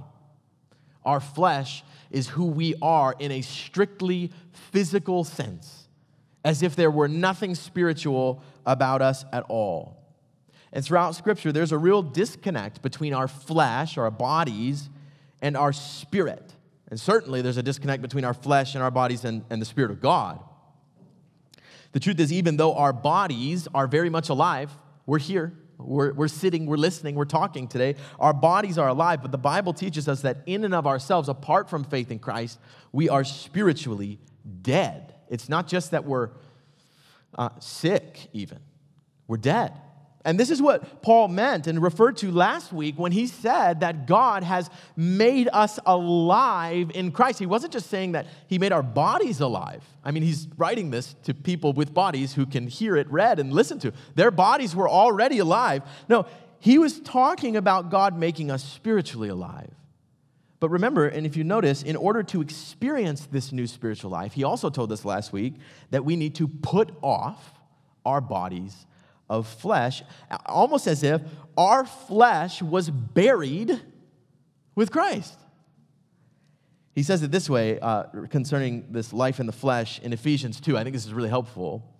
Our 1.02 1.18
flesh 1.18 1.82
is 2.10 2.28
who 2.28 2.44
we 2.44 2.74
are 2.82 3.14
in 3.18 3.32
a 3.32 3.40
strictly 3.40 4.30
physical 4.70 5.24
sense, 5.24 5.88
as 6.44 6.62
if 6.62 6.76
there 6.76 6.90
were 6.90 7.08
nothing 7.08 7.54
spiritual 7.54 8.42
about 8.66 9.00
us 9.00 9.24
at 9.32 9.44
all. 9.48 9.96
And 10.74 10.84
throughout 10.84 11.14
Scripture, 11.14 11.52
there's 11.52 11.72
a 11.72 11.78
real 11.78 12.02
disconnect 12.02 12.82
between 12.82 13.14
our 13.14 13.28
flesh, 13.28 13.96
our 13.96 14.10
bodies, 14.10 14.90
and 15.40 15.56
our 15.56 15.72
spirit. 15.72 16.53
And 16.94 17.00
certainly, 17.00 17.42
there's 17.42 17.56
a 17.56 17.62
disconnect 17.64 18.02
between 18.02 18.24
our 18.24 18.34
flesh 18.34 18.76
and 18.76 18.84
our 18.84 18.90
bodies 18.92 19.24
and, 19.24 19.44
and 19.50 19.60
the 19.60 19.66
Spirit 19.66 19.90
of 19.90 20.00
God. 20.00 20.38
The 21.90 21.98
truth 21.98 22.20
is, 22.20 22.32
even 22.32 22.56
though 22.56 22.76
our 22.76 22.92
bodies 22.92 23.66
are 23.74 23.88
very 23.88 24.08
much 24.08 24.28
alive, 24.28 24.70
we're 25.04 25.18
here, 25.18 25.58
we're, 25.76 26.12
we're 26.12 26.28
sitting, 26.28 26.66
we're 26.66 26.76
listening, 26.76 27.16
we're 27.16 27.24
talking 27.24 27.66
today. 27.66 27.96
Our 28.20 28.32
bodies 28.32 28.78
are 28.78 28.86
alive, 28.86 29.22
but 29.22 29.32
the 29.32 29.38
Bible 29.38 29.72
teaches 29.72 30.08
us 30.08 30.20
that 30.20 30.44
in 30.46 30.62
and 30.62 30.72
of 30.72 30.86
ourselves, 30.86 31.28
apart 31.28 31.68
from 31.68 31.82
faith 31.82 32.12
in 32.12 32.20
Christ, 32.20 32.60
we 32.92 33.08
are 33.08 33.24
spiritually 33.24 34.20
dead. 34.62 35.16
It's 35.28 35.48
not 35.48 35.66
just 35.66 35.90
that 35.90 36.04
we're 36.04 36.30
uh, 37.36 37.48
sick, 37.58 38.28
even, 38.32 38.60
we're 39.26 39.38
dead. 39.38 39.72
And 40.24 40.40
this 40.40 40.50
is 40.50 40.62
what 40.62 41.02
Paul 41.02 41.28
meant 41.28 41.66
and 41.66 41.82
referred 41.82 42.16
to 42.18 42.30
last 42.30 42.72
week 42.72 42.98
when 42.98 43.12
he 43.12 43.26
said 43.26 43.80
that 43.80 44.06
God 44.06 44.42
has 44.42 44.70
made 44.96 45.50
us 45.52 45.78
alive 45.84 46.90
in 46.94 47.12
Christ. 47.12 47.38
He 47.38 47.46
wasn't 47.46 47.74
just 47.74 47.90
saying 47.90 48.12
that 48.12 48.26
he 48.46 48.58
made 48.58 48.72
our 48.72 48.82
bodies 48.82 49.40
alive. 49.40 49.84
I 50.02 50.12
mean, 50.12 50.22
he's 50.22 50.48
writing 50.56 50.90
this 50.90 51.14
to 51.24 51.34
people 51.34 51.74
with 51.74 51.92
bodies 51.92 52.32
who 52.32 52.46
can 52.46 52.68
hear 52.68 52.96
it 52.96 53.10
read 53.10 53.38
and 53.38 53.52
listen 53.52 53.78
to. 53.80 53.92
Their 54.14 54.30
bodies 54.30 54.74
were 54.74 54.88
already 54.88 55.40
alive. 55.40 55.82
No, 56.08 56.24
he 56.58 56.78
was 56.78 57.00
talking 57.00 57.56
about 57.56 57.90
God 57.90 58.18
making 58.18 58.50
us 58.50 58.64
spiritually 58.64 59.28
alive. 59.28 59.74
But 60.58 60.70
remember, 60.70 61.06
and 61.06 61.26
if 61.26 61.36
you 61.36 61.44
notice, 61.44 61.82
in 61.82 61.96
order 61.96 62.22
to 62.22 62.40
experience 62.40 63.28
this 63.30 63.52
new 63.52 63.66
spiritual 63.66 64.10
life, 64.10 64.32
he 64.32 64.44
also 64.44 64.70
told 64.70 64.90
us 64.90 65.04
last 65.04 65.30
week 65.30 65.56
that 65.90 66.06
we 66.06 66.16
need 66.16 66.36
to 66.36 66.48
put 66.48 66.90
off 67.02 67.52
our 68.06 68.22
bodies 68.22 68.86
of 69.28 69.46
flesh, 69.46 70.02
almost 70.46 70.86
as 70.86 71.02
if 71.02 71.22
our 71.56 71.84
flesh 71.84 72.62
was 72.62 72.90
buried 72.90 73.80
with 74.74 74.90
Christ. 74.90 75.38
He 76.94 77.02
says 77.02 77.22
it 77.22 77.32
this 77.32 77.50
way 77.50 77.78
uh, 77.80 78.04
concerning 78.30 78.92
this 78.92 79.12
life 79.12 79.40
in 79.40 79.46
the 79.46 79.52
flesh 79.52 79.98
in 80.00 80.12
Ephesians 80.12 80.60
2. 80.60 80.76
I 80.76 80.84
think 80.84 80.94
this 80.94 81.06
is 81.06 81.12
really 81.12 81.28
helpful. 81.28 81.90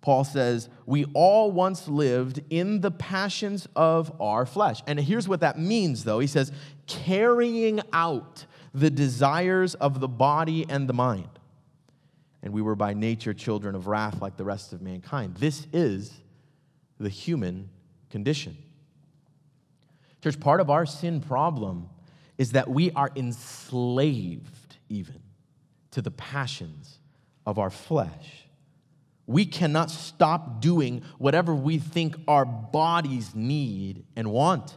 Paul 0.00 0.24
says, 0.24 0.68
We 0.86 1.06
all 1.14 1.50
once 1.50 1.88
lived 1.88 2.42
in 2.50 2.80
the 2.80 2.90
passions 2.90 3.66
of 3.74 4.12
our 4.20 4.46
flesh. 4.46 4.82
And 4.86 4.98
here's 4.98 5.28
what 5.28 5.40
that 5.40 5.58
means, 5.58 6.04
though. 6.04 6.18
He 6.18 6.26
says, 6.26 6.52
carrying 6.86 7.80
out 7.92 8.44
the 8.74 8.90
desires 8.90 9.74
of 9.74 10.00
the 10.00 10.08
body 10.08 10.66
and 10.68 10.88
the 10.88 10.92
mind. 10.92 11.28
And 12.42 12.52
we 12.52 12.62
were 12.62 12.76
by 12.76 12.94
nature 12.94 13.34
children 13.34 13.74
of 13.74 13.86
wrath 13.86 14.20
like 14.20 14.36
the 14.36 14.44
rest 14.44 14.72
of 14.72 14.80
mankind. 14.80 15.36
This 15.36 15.66
is 15.72 16.12
the 16.98 17.08
human 17.08 17.70
condition. 18.10 18.56
Church, 20.22 20.38
part 20.40 20.60
of 20.60 20.70
our 20.70 20.86
sin 20.86 21.20
problem 21.20 21.88
is 22.36 22.52
that 22.52 22.68
we 22.68 22.90
are 22.92 23.10
enslaved 23.16 24.76
even 24.88 25.20
to 25.90 26.02
the 26.02 26.10
passions 26.10 26.98
of 27.46 27.58
our 27.58 27.70
flesh. 27.70 28.44
We 29.26 29.44
cannot 29.44 29.90
stop 29.90 30.60
doing 30.60 31.02
whatever 31.18 31.54
we 31.54 31.78
think 31.78 32.16
our 32.26 32.44
bodies 32.44 33.34
need 33.34 34.04
and 34.16 34.30
want. 34.32 34.76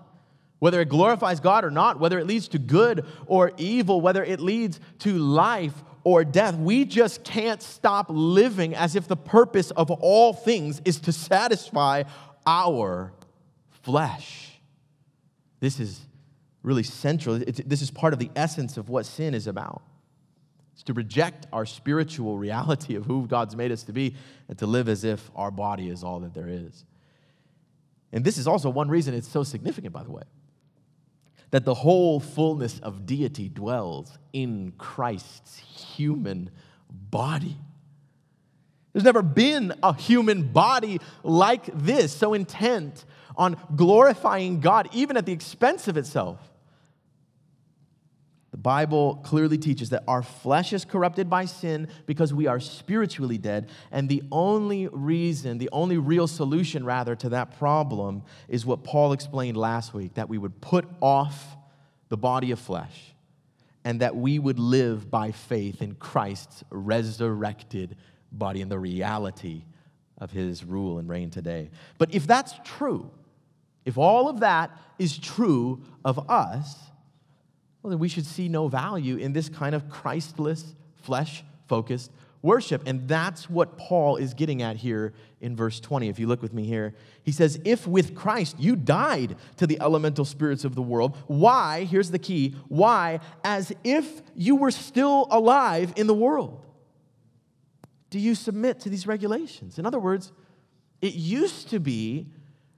Whether 0.60 0.82
it 0.82 0.90
glorifies 0.90 1.40
God 1.40 1.66
or 1.66 1.72
not, 1.72 2.00
whether 2.00 2.20
it 2.20 2.28
leads 2.28 2.48
to 2.50 2.60
good 2.60 3.06
or 3.26 3.52
evil, 3.58 4.02
whether 4.02 4.24
it 4.24 4.40
leads 4.40 4.80
to 5.00 5.18
life 5.18 5.74
or 6.04 6.24
death, 6.24 6.56
we 6.56 6.86
just 6.86 7.24
can't 7.24 7.62
stop 7.62 8.08
living 8.10 8.76
as 8.76 8.96
if 8.96 9.08
the 9.08 9.16
purpose 9.16 9.72
of 9.72 9.92
all 9.92 10.34
things 10.34 10.82
is 10.86 11.00
to 11.02 11.12
satisfy 11.12 12.04
our 12.46 13.14
flesh. 13.84 14.60
This 15.60 15.80
is 15.80 16.02
really 16.64 16.84
central. 16.84 17.36
It's, 17.36 17.62
this 17.66 17.82
is 17.82 17.92
part 17.92 18.14
of 18.14 18.20
the 18.20 18.32
essence 18.36 18.78
of 18.78 18.90
what 18.90 19.06
sin 19.06 19.34
is 19.34 19.48
about. 19.48 19.82
It's 20.74 20.84
to 20.84 20.94
reject 20.94 21.48
our 21.54 21.66
spiritual 21.66 22.38
reality 22.38 22.96
of 22.96 23.06
who 23.06 23.28
God's 23.28 23.56
made 23.56 23.72
us 23.72 23.84
to 23.84 23.94
be 23.94 24.16
and 24.48 24.58
to 24.60 24.66
live 24.66 24.90
as 24.90 25.04
if 25.04 25.30
our 25.36 25.52
body 25.52 25.90
is 25.90 26.04
all 26.04 26.20
that 26.22 26.34
there 26.34 26.48
is. 26.50 26.86
And 28.12 28.26
this 28.26 28.38
is 28.38 28.48
also 28.48 28.70
one 28.70 28.90
reason 28.90 29.14
it's 29.14 29.28
so 29.28 29.44
significant, 29.44 29.94
by 29.94 30.04
the 30.04 30.12
way, 30.12 30.24
that 31.52 31.66
the 31.66 31.74
whole 31.74 32.20
fullness 32.20 32.80
of 32.80 33.06
deity 33.06 33.50
dwells 33.50 34.18
in 34.34 34.74
Christ's 34.78 35.58
human 35.58 36.50
body. 36.90 37.58
There's 38.94 39.06
never 39.06 39.22
been 39.22 39.74
a 39.84 39.94
human 39.94 40.52
body 40.52 41.00
like 41.24 41.66
this, 41.74 42.14
so 42.14 42.34
intent 42.34 43.06
on 43.38 43.58
glorifying 43.76 44.60
God, 44.60 44.90
even 44.92 45.16
at 45.16 45.26
the 45.26 45.32
expense 45.32 45.88
of 45.88 45.96
itself. 45.96 46.51
Bible 48.62 49.16
clearly 49.24 49.58
teaches 49.58 49.90
that 49.90 50.04
our 50.08 50.22
flesh 50.22 50.74
is 50.74 50.86
corrupted 50.86 51.30
by 51.30 51.46
sin 51.46 51.88
because 52.06 52.34
we 52.34 52.48
are 52.48 52.60
spiritually 52.60 53.38
dead. 53.38 53.70
And 53.92 54.08
the 54.08 54.24
only 54.32 54.88
reason, 54.88 55.58
the 55.58 55.70
only 55.72 55.98
real 55.98 56.28
solution, 56.28 56.86
rather, 56.86 57.16
to 57.16 57.30
that 57.30 57.58
problem 57.58 58.24
is 58.48 58.66
what 58.66 58.84
Paul 58.84 59.14
explained 59.14 59.58
last 59.58 59.94
week 59.94 60.14
that 60.16 60.30
we 60.30 60.38
would 60.38 60.62
put 60.62 60.88
off 61.02 61.58
the 62.10 62.18
body 62.18 62.52
of 62.52 62.60
flesh 62.60 63.14
and 63.84 64.02
that 64.02 64.16
we 64.16 64.38
would 64.38 64.60
live 64.60 65.10
by 65.10 65.32
faith 65.32 65.82
in 65.82 65.96
Christ's 65.96 66.64
resurrected 66.70 67.98
body 68.32 68.62
and 68.62 68.70
the 68.70 68.80
reality 68.80 69.64
of 70.18 70.32
his 70.32 70.64
rule 70.64 71.00
and 71.00 71.10
reign 71.10 71.32
today. 71.32 71.72
But 71.98 72.14
if 72.14 72.28
that's 72.28 72.54
true, 72.64 73.10
if 73.86 73.98
all 73.98 74.30
of 74.30 74.42
that 74.42 74.72
is 75.00 75.18
true 75.18 75.82
of 76.06 76.30
us, 76.30 76.91
well, 77.82 77.90
then 77.90 78.00
we 78.00 78.10
should 78.10 78.26
see 78.26 78.48
no 78.48 78.68
value 78.68 79.18
in 79.18 79.34
this 79.34 79.50
kind 79.50 79.74
of 79.74 79.90
Christless, 79.90 80.76
flesh 80.96 81.44
focused 81.68 82.12
worship. 82.42 82.84
And 82.88 83.08
that's 83.08 83.50
what 83.50 83.78
Paul 83.78 84.18
is 84.18 84.34
getting 84.34 84.62
at 84.62 84.76
here 84.76 85.14
in 85.40 85.56
verse 85.56 85.80
20. 85.80 86.10
If 86.10 86.20
you 86.20 86.28
look 86.28 86.42
with 86.42 86.54
me 86.54 86.66
here, 86.66 86.94
he 87.24 87.32
says, 87.32 87.60
If 87.66 87.88
with 87.88 88.16
Christ 88.16 88.60
you 88.60 88.76
died 88.76 89.36
to 89.58 89.68
the 89.68 89.80
elemental 89.82 90.26
spirits 90.26 90.66
of 90.66 90.76
the 90.76 90.82
world, 90.82 91.18
why, 91.28 91.86
here's 91.86 92.12
the 92.12 92.20
key, 92.20 92.56
why, 92.68 93.20
as 93.44 93.72
if 93.84 94.22
you 94.36 94.56
were 94.56 94.72
still 94.72 95.28
alive 95.30 95.94
in 95.96 96.08
the 96.08 96.14
world, 96.14 96.66
do 98.10 98.20
you 98.20 98.36
submit 98.36 98.80
to 98.82 98.90
these 98.90 99.08
regulations? 99.08 99.80
In 99.80 99.86
other 99.86 100.00
words, 100.00 100.32
it 101.02 101.14
used 101.14 101.70
to 101.70 101.80
be 101.80 102.28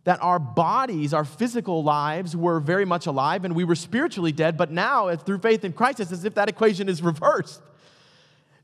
that 0.03 0.21
our 0.21 0.39
bodies, 0.39 1.13
our 1.13 1.23
physical 1.23 1.83
lives 1.83 2.35
were 2.35 2.59
very 2.59 2.85
much 2.85 3.05
alive 3.05 3.45
and 3.45 3.55
we 3.55 3.63
were 3.63 3.75
spiritually 3.75 4.31
dead, 4.31 4.57
but 4.57 4.69
now, 4.69 5.15
through 5.15 5.39
faith 5.39 5.63
in 5.63 5.73
Christ, 5.73 5.99
it's 5.99 6.11
as 6.11 6.25
if 6.25 6.35
that 6.35 6.49
equation 6.49 6.89
is 6.89 7.01
reversed. 7.01 7.61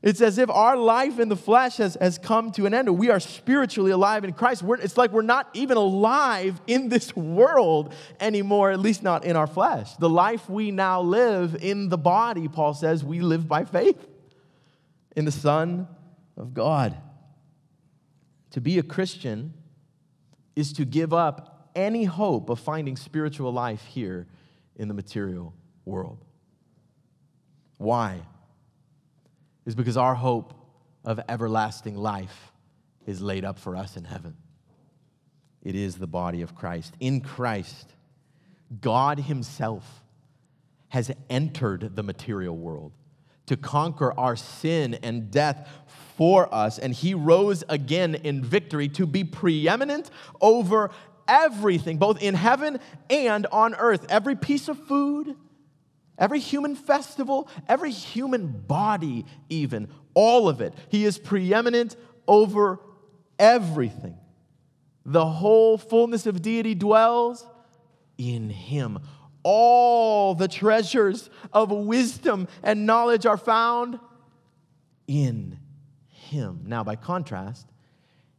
It's 0.02 0.22
as 0.22 0.38
if 0.38 0.48
our 0.48 0.78
life 0.78 1.18
in 1.18 1.28
the 1.28 1.36
flesh 1.36 1.76
has, 1.76 1.94
has 2.00 2.16
come 2.16 2.52
to 2.52 2.64
an 2.64 2.72
end. 2.72 2.88
We 2.98 3.10
are 3.10 3.20
spiritually 3.20 3.90
alive 3.90 4.24
in 4.24 4.32
Christ. 4.32 4.62
We're, 4.62 4.76
it's 4.76 4.96
like 4.96 5.12
we're 5.12 5.20
not 5.20 5.50
even 5.52 5.76
alive 5.76 6.58
in 6.66 6.88
this 6.88 7.14
world 7.14 7.92
anymore, 8.18 8.70
at 8.70 8.80
least 8.80 9.02
not 9.02 9.24
in 9.24 9.36
our 9.36 9.46
flesh. 9.46 9.94
The 9.96 10.08
life 10.08 10.48
we 10.48 10.70
now 10.70 11.02
live 11.02 11.54
in 11.60 11.90
the 11.90 11.98
body, 11.98 12.48
Paul 12.48 12.72
says, 12.72 13.04
we 13.04 13.20
live 13.20 13.46
by 13.46 13.64
faith 13.66 14.06
in 15.16 15.26
the 15.26 15.32
Son 15.32 15.86
of 16.36 16.54
God. 16.54 16.96
To 18.52 18.60
be 18.62 18.78
a 18.78 18.82
Christian 18.82 19.52
is 20.56 20.72
to 20.74 20.84
give 20.84 21.12
up 21.12 21.70
any 21.74 22.04
hope 22.04 22.50
of 22.50 22.58
finding 22.58 22.96
spiritual 22.96 23.52
life 23.52 23.84
here 23.84 24.26
in 24.76 24.88
the 24.88 24.94
material 24.94 25.54
world. 25.84 26.24
Why? 27.78 28.20
Is 29.64 29.74
because 29.74 29.96
our 29.96 30.14
hope 30.14 30.54
of 31.04 31.20
everlasting 31.28 31.96
life 31.96 32.52
is 33.06 33.20
laid 33.20 33.44
up 33.44 33.58
for 33.58 33.76
us 33.76 33.96
in 33.96 34.04
heaven. 34.04 34.36
It 35.62 35.74
is 35.74 35.96
the 35.96 36.06
body 36.06 36.42
of 36.42 36.54
Christ. 36.54 36.94
In 37.00 37.20
Christ, 37.20 37.94
God 38.80 39.20
Himself 39.20 40.02
has 40.88 41.10
entered 41.28 41.94
the 41.96 42.02
material 42.02 42.56
world 42.56 42.92
to 43.46 43.56
conquer 43.56 44.12
our 44.18 44.36
sin 44.36 44.94
and 45.02 45.30
death 45.30 45.68
for 46.20 46.54
us, 46.54 46.78
and 46.78 46.92
he 46.92 47.14
rose 47.14 47.64
again 47.70 48.14
in 48.14 48.44
victory 48.44 48.90
to 48.90 49.06
be 49.06 49.24
preeminent 49.24 50.10
over 50.38 50.90
everything, 51.26 51.96
both 51.96 52.20
in 52.22 52.34
heaven 52.34 52.78
and 53.08 53.46
on 53.46 53.74
earth. 53.76 54.04
Every 54.10 54.36
piece 54.36 54.68
of 54.68 54.78
food, 54.86 55.34
every 56.18 56.38
human 56.38 56.76
festival, 56.76 57.48
every 57.66 57.90
human 57.90 58.48
body, 58.48 59.24
even, 59.48 59.88
all 60.12 60.46
of 60.46 60.60
it. 60.60 60.74
He 60.90 61.06
is 61.06 61.16
preeminent 61.16 61.96
over 62.28 62.80
everything. 63.38 64.18
The 65.06 65.24
whole 65.24 65.78
fullness 65.78 66.26
of 66.26 66.42
deity 66.42 66.74
dwells 66.74 67.46
in 68.18 68.50
him. 68.50 68.98
All 69.42 70.34
the 70.34 70.48
treasures 70.48 71.30
of 71.50 71.70
wisdom 71.70 72.46
and 72.62 72.84
knowledge 72.84 73.24
are 73.24 73.38
found 73.38 73.98
in 75.06 75.58
him. 76.30 76.62
Now, 76.64 76.82
by 76.82 76.96
contrast, 76.96 77.66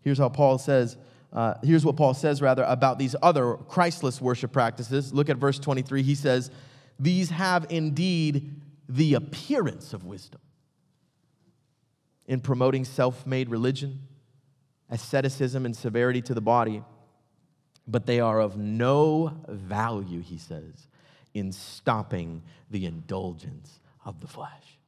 here's 0.01 0.17
how 0.17 0.29
Paul 0.29 0.57
says, 0.57 0.97
uh, 1.31 1.55
here's 1.63 1.85
what 1.85 1.95
Paul 1.95 2.13
says 2.13 2.41
rather 2.41 2.63
about 2.63 2.97
these 2.97 3.15
other 3.21 3.55
Christless 3.55 4.19
worship 4.19 4.51
practices. 4.51 5.13
Look 5.13 5.29
at 5.29 5.37
verse 5.37 5.59
23. 5.59 6.01
He 6.03 6.15
says, 6.15 6.51
These 6.99 7.29
have 7.29 7.67
indeed 7.69 8.55
the 8.89 9.13
appearance 9.13 9.93
of 9.93 10.03
wisdom 10.03 10.41
in 12.25 12.41
promoting 12.41 12.85
self 12.85 13.25
made 13.27 13.49
religion, 13.49 13.99
asceticism, 14.89 15.65
and 15.65 15.75
severity 15.75 16.21
to 16.23 16.33
the 16.33 16.41
body, 16.41 16.83
but 17.87 18.05
they 18.05 18.19
are 18.19 18.39
of 18.39 18.57
no 18.57 19.37
value, 19.47 20.21
he 20.21 20.37
says, 20.37 20.87
in 21.33 21.51
stopping 21.51 22.41
the 22.69 22.85
indulgence 22.85 23.79
of 24.05 24.19
the 24.19 24.27
flesh. 24.27 24.79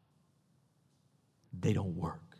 They 1.57 1.73
don't 1.73 1.95
work 1.95 2.32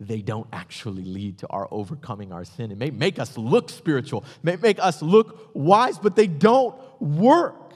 they 0.00 0.20
don't 0.20 0.48
actually 0.52 1.04
lead 1.04 1.38
to 1.38 1.46
our 1.48 1.68
overcoming 1.70 2.32
our 2.32 2.44
sin. 2.44 2.72
It 2.72 2.78
may 2.78 2.90
make 2.90 3.18
us 3.18 3.38
look 3.38 3.70
spiritual, 3.70 4.24
may 4.42 4.56
make 4.56 4.78
us 4.80 5.02
look 5.02 5.50
wise, 5.54 5.98
but 5.98 6.16
they 6.16 6.26
don't 6.26 6.74
work. 7.00 7.74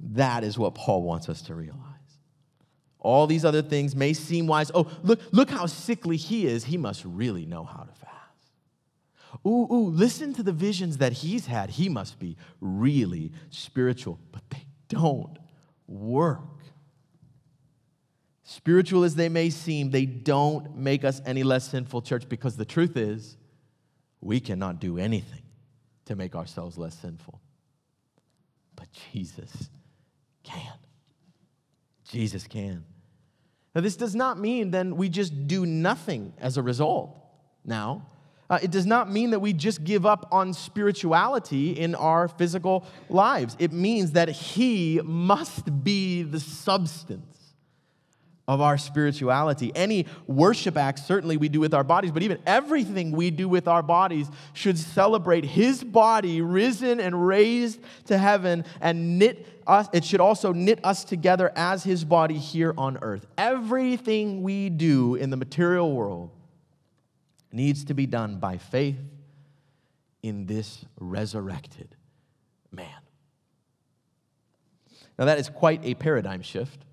That 0.00 0.44
is 0.44 0.56
what 0.58 0.74
Paul 0.74 1.02
wants 1.02 1.28
us 1.28 1.42
to 1.42 1.54
realize. 1.54 1.82
All 3.00 3.26
these 3.26 3.44
other 3.44 3.62
things 3.62 3.94
may 3.94 4.12
seem 4.12 4.46
wise. 4.46 4.70
Oh, 4.74 4.90
look, 5.02 5.20
look 5.32 5.50
how 5.50 5.66
sickly 5.66 6.16
he 6.16 6.46
is. 6.46 6.64
He 6.64 6.76
must 6.76 7.04
really 7.04 7.46
know 7.46 7.64
how 7.64 7.82
to 7.82 7.92
fast. 7.92 8.08
Ooh, 9.46 9.68
ooh, 9.72 9.88
listen 9.90 10.32
to 10.34 10.42
the 10.42 10.52
visions 10.52 10.98
that 10.98 11.12
he's 11.12 11.46
had. 11.46 11.70
He 11.70 11.88
must 11.88 12.18
be 12.18 12.36
really 12.60 13.32
spiritual, 13.50 14.18
but 14.32 14.42
they 14.50 14.64
don't 14.88 15.38
work. 15.86 16.40
Spiritual 18.50 19.04
as 19.04 19.14
they 19.14 19.28
may 19.28 19.50
seem, 19.50 19.90
they 19.90 20.06
don't 20.06 20.74
make 20.74 21.04
us 21.04 21.20
any 21.26 21.42
less 21.42 21.68
sinful, 21.68 22.00
church, 22.00 22.26
because 22.30 22.56
the 22.56 22.64
truth 22.64 22.96
is, 22.96 23.36
we 24.22 24.40
cannot 24.40 24.80
do 24.80 24.96
anything 24.96 25.42
to 26.06 26.16
make 26.16 26.34
ourselves 26.34 26.78
less 26.78 26.98
sinful. 26.98 27.42
But 28.74 28.86
Jesus 29.12 29.68
can. 30.44 30.72
Jesus 32.08 32.46
can. 32.46 32.86
Now, 33.74 33.82
this 33.82 33.96
does 33.96 34.14
not 34.14 34.38
mean 34.38 34.70
then 34.70 34.96
we 34.96 35.10
just 35.10 35.46
do 35.46 35.66
nothing 35.66 36.32
as 36.38 36.56
a 36.56 36.62
result. 36.62 37.18
Now, 37.66 38.06
uh, 38.48 38.58
it 38.62 38.70
does 38.70 38.86
not 38.86 39.12
mean 39.12 39.32
that 39.32 39.40
we 39.40 39.52
just 39.52 39.84
give 39.84 40.06
up 40.06 40.26
on 40.32 40.54
spirituality 40.54 41.72
in 41.72 41.94
our 41.94 42.28
physical 42.28 42.86
lives. 43.10 43.58
It 43.58 43.72
means 43.72 44.12
that 44.12 44.30
He 44.30 45.02
must 45.04 45.84
be 45.84 46.22
the 46.22 46.40
substance 46.40 47.37
of 48.48 48.62
our 48.62 48.78
spirituality. 48.78 49.70
Any 49.74 50.06
worship 50.26 50.78
act, 50.78 51.00
certainly 51.00 51.36
we 51.36 51.50
do 51.50 51.60
with 51.60 51.74
our 51.74 51.84
bodies, 51.84 52.10
but 52.10 52.22
even 52.22 52.38
everything 52.46 53.12
we 53.12 53.30
do 53.30 53.46
with 53.46 53.68
our 53.68 53.82
bodies 53.82 54.26
should 54.54 54.78
celebrate 54.78 55.44
His 55.44 55.84
body 55.84 56.40
risen 56.40 56.98
and 56.98 57.26
raised 57.26 57.78
to 58.06 58.16
heaven 58.16 58.64
and 58.80 59.18
knit 59.18 59.46
us. 59.66 59.86
It 59.92 60.02
should 60.02 60.20
also 60.20 60.54
knit 60.54 60.80
us 60.82 61.04
together 61.04 61.52
as 61.54 61.84
His 61.84 62.04
body 62.04 62.38
here 62.38 62.72
on 62.78 62.98
earth. 63.02 63.26
Everything 63.36 64.42
we 64.42 64.70
do 64.70 65.14
in 65.14 65.28
the 65.28 65.36
material 65.36 65.92
world 65.92 66.30
needs 67.52 67.84
to 67.84 67.94
be 67.94 68.06
done 68.06 68.38
by 68.38 68.56
faith 68.56 68.98
in 70.22 70.46
this 70.46 70.86
resurrected 70.98 71.94
man. 72.72 72.88
Now, 75.18 75.26
that 75.26 75.38
is 75.38 75.50
quite 75.50 75.84
a 75.84 75.94
paradigm 75.94 76.42
shift. 76.42 76.84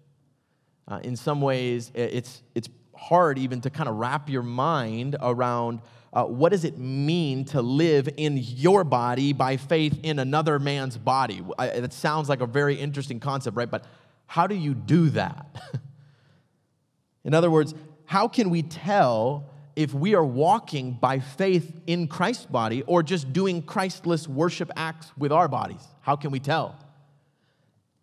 Uh, 0.87 0.99
in 1.03 1.15
some 1.15 1.41
ways, 1.41 1.91
it's, 1.95 2.43
it's 2.53 2.69
hard 2.95 3.37
even 3.37 3.61
to 3.61 3.69
kind 3.69 3.89
of 3.89 3.95
wrap 3.95 4.29
your 4.29 4.43
mind 4.43 5.15
around 5.21 5.81
uh, 6.13 6.23
what 6.23 6.53
does 6.53 6.63
it 6.63 6.77
mean 6.77 7.43
to 7.43 7.61
live 7.61 8.07
in 8.15 8.37
your 8.37 8.85
body 8.85 9.33
by 9.33 9.57
faith 9.57 9.99
in 10.01 10.17
another 10.17 10.59
man's 10.59 10.97
body. 10.97 11.43
I, 11.59 11.67
it 11.67 11.91
sounds 11.91 12.29
like 12.29 12.39
a 12.39 12.45
very 12.45 12.75
interesting 12.75 13.19
concept, 13.19 13.57
right? 13.57 13.69
But 13.69 13.85
how 14.25 14.47
do 14.47 14.55
you 14.55 14.73
do 14.73 15.09
that? 15.09 15.61
in 17.25 17.33
other 17.33 17.51
words, 17.51 17.73
how 18.05 18.29
can 18.29 18.49
we 18.49 18.61
tell 18.61 19.49
if 19.75 19.93
we 19.93 20.15
are 20.15 20.23
walking 20.23 20.93
by 20.93 21.19
faith 21.19 21.81
in 21.85 22.07
Christ's 22.07 22.45
body 22.45 22.81
or 22.83 23.03
just 23.03 23.33
doing 23.33 23.61
Christless 23.61 24.25
worship 24.25 24.71
acts 24.77 25.11
with 25.17 25.33
our 25.33 25.49
bodies? 25.49 25.85
How 25.99 26.15
can 26.15 26.31
we 26.31 26.39
tell? 26.39 26.79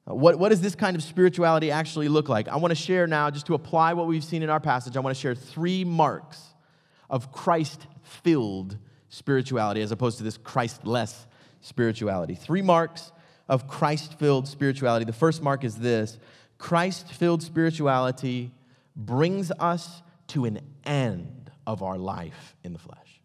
Uh, 0.09 0.15
what, 0.15 0.39
what 0.39 0.49
does 0.49 0.61
this 0.61 0.75
kind 0.75 0.97
of 0.97 1.03
spirituality 1.03 1.71
actually 1.71 2.09
look 2.09 2.29
like? 2.29 2.49
I 2.49 2.57
want 2.57 2.73
to 2.73 2.77
share 2.77 3.07
now, 3.07 3.31
just 3.31 3.47
to 3.47 3.55
apply 3.55 3.93
what 3.95 4.07
we've 4.07 4.25
seen 4.25 4.43
in 4.43 4.51
our 4.51 4.61
passage, 4.61 4.97
I 4.97 5.01
want 5.01 5.15
to 5.17 5.21
share 5.21 5.35
three 5.35 5.85
marks 5.85 6.41
of 7.09 7.31
Christ 7.31 7.87
filled 8.03 8.77
spirituality 9.09 9.83
as 9.83 9.93
opposed 9.93 10.19
to 10.19 10.25
this 10.25 10.37
Christless 10.37 11.27
spirituality. 11.61 12.35
Three 12.35 12.63
marks 12.63 13.13
of 13.49 13.69
Christ 13.69 14.19
filled 14.19 14.49
spirituality. 14.49 15.05
The 15.05 15.13
first 15.13 15.43
mark 15.43 15.65
is 15.65 15.77
this 15.77 16.19
Christ 16.59 17.13
filled 17.13 17.43
spirituality 17.43 18.53
brings 18.97 19.51
us 19.59 20.03
to 20.29 20.45
an 20.45 20.61
end 20.85 21.51
of 21.67 21.83
our 21.83 21.99
life 21.99 22.57
in 22.65 22.73
the 22.73 22.79
flesh. 22.79 23.21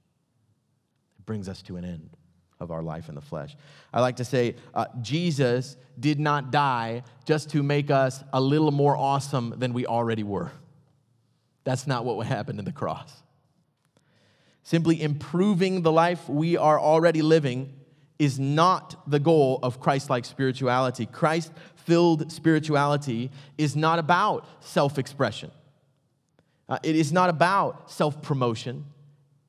It 1.20 1.26
brings 1.26 1.48
us 1.50 1.62
to 1.64 1.78
an 1.78 1.86
end 1.86 2.17
of 2.60 2.72
our 2.72 2.82
life 2.82 3.10
in 3.10 3.16
the 3.16 3.22
flesh. 3.22 3.56
I 3.94 4.02
like 4.02 4.18
to 4.18 4.26
say 4.26 4.56
uh, 4.74 4.86
Jesus 5.02 5.78
did 6.00 6.20
not 6.20 6.52
die 6.52 7.04
just 7.26 7.50
to 7.52 7.64
make 7.64 7.92
us 7.92 8.24
a 8.34 8.42
little 8.42 8.72
more 8.72 8.96
awesome 8.96 9.54
than 9.58 9.74
we 9.74 9.86
already 9.86 10.24
were. 10.24 10.52
That's 11.64 11.88
not 11.88 12.06
what 12.06 12.26
happened 12.26 12.60
in 12.60 12.66
the 12.66 12.72
cross. 12.72 13.12
Simply 14.64 15.02
improving 15.02 15.82
the 15.82 15.92
life 15.92 16.28
we 16.28 16.58
are 16.58 16.80
already 16.80 17.22
living 17.22 17.74
is 18.20 18.40
not 18.40 19.10
the 19.10 19.20
goal 19.20 19.60
of 19.62 19.80
Christ 19.80 20.10
like 20.10 20.26
spirituality. 20.26 21.06
Christ 21.06 21.52
filled 21.76 22.32
spirituality 22.32 23.32
is 23.58 23.76
not 23.76 24.00
about 24.00 24.46
self 24.60 24.98
expression. 24.98 25.52
Uh, 26.68 26.80
it 26.84 26.96
is 26.96 27.14
not 27.14 27.30
about 27.30 27.92
self 27.92 28.22
promotion. 28.22 28.86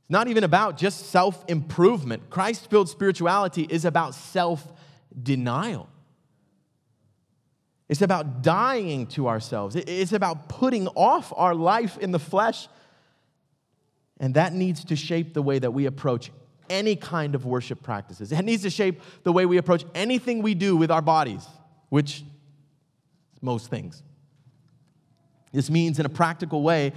It's 0.08 0.12
not 0.14 0.28
even 0.28 0.42
about 0.42 0.78
just 0.78 1.10
self 1.10 1.44
improvement. 1.48 2.30
Christ 2.30 2.70
filled 2.70 2.88
spirituality 2.88 3.66
is 3.68 3.84
about 3.84 4.14
self 4.14 4.72
denial. 5.22 5.86
It's 7.90 8.00
about 8.00 8.40
dying 8.40 9.06
to 9.08 9.28
ourselves. 9.28 9.76
It's 9.76 10.14
about 10.14 10.48
putting 10.48 10.88
off 10.88 11.30
our 11.36 11.54
life 11.54 11.98
in 11.98 12.12
the 12.12 12.18
flesh. 12.18 12.68
And 14.18 14.32
that 14.32 14.54
needs 14.54 14.82
to 14.86 14.96
shape 14.96 15.34
the 15.34 15.42
way 15.42 15.58
that 15.58 15.72
we 15.72 15.84
approach 15.84 16.30
any 16.70 16.96
kind 16.96 17.34
of 17.34 17.44
worship 17.44 17.82
practices. 17.82 18.32
It 18.32 18.42
needs 18.46 18.62
to 18.62 18.70
shape 18.70 19.02
the 19.24 19.32
way 19.32 19.44
we 19.44 19.58
approach 19.58 19.84
anything 19.94 20.40
we 20.40 20.54
do 20.54 20.74
with 20.74 20.90
our 20.90 21.02
bodies, 21.02 21.46
which 21.90 22.24
most 23.42 23.68
things. 23.68 24.02
This 25.52 25.68
means, 25.68 25.98
in 25.98 26.06
a 26.06 26.10
practical 26.10 26.62
way, 26.62 26.94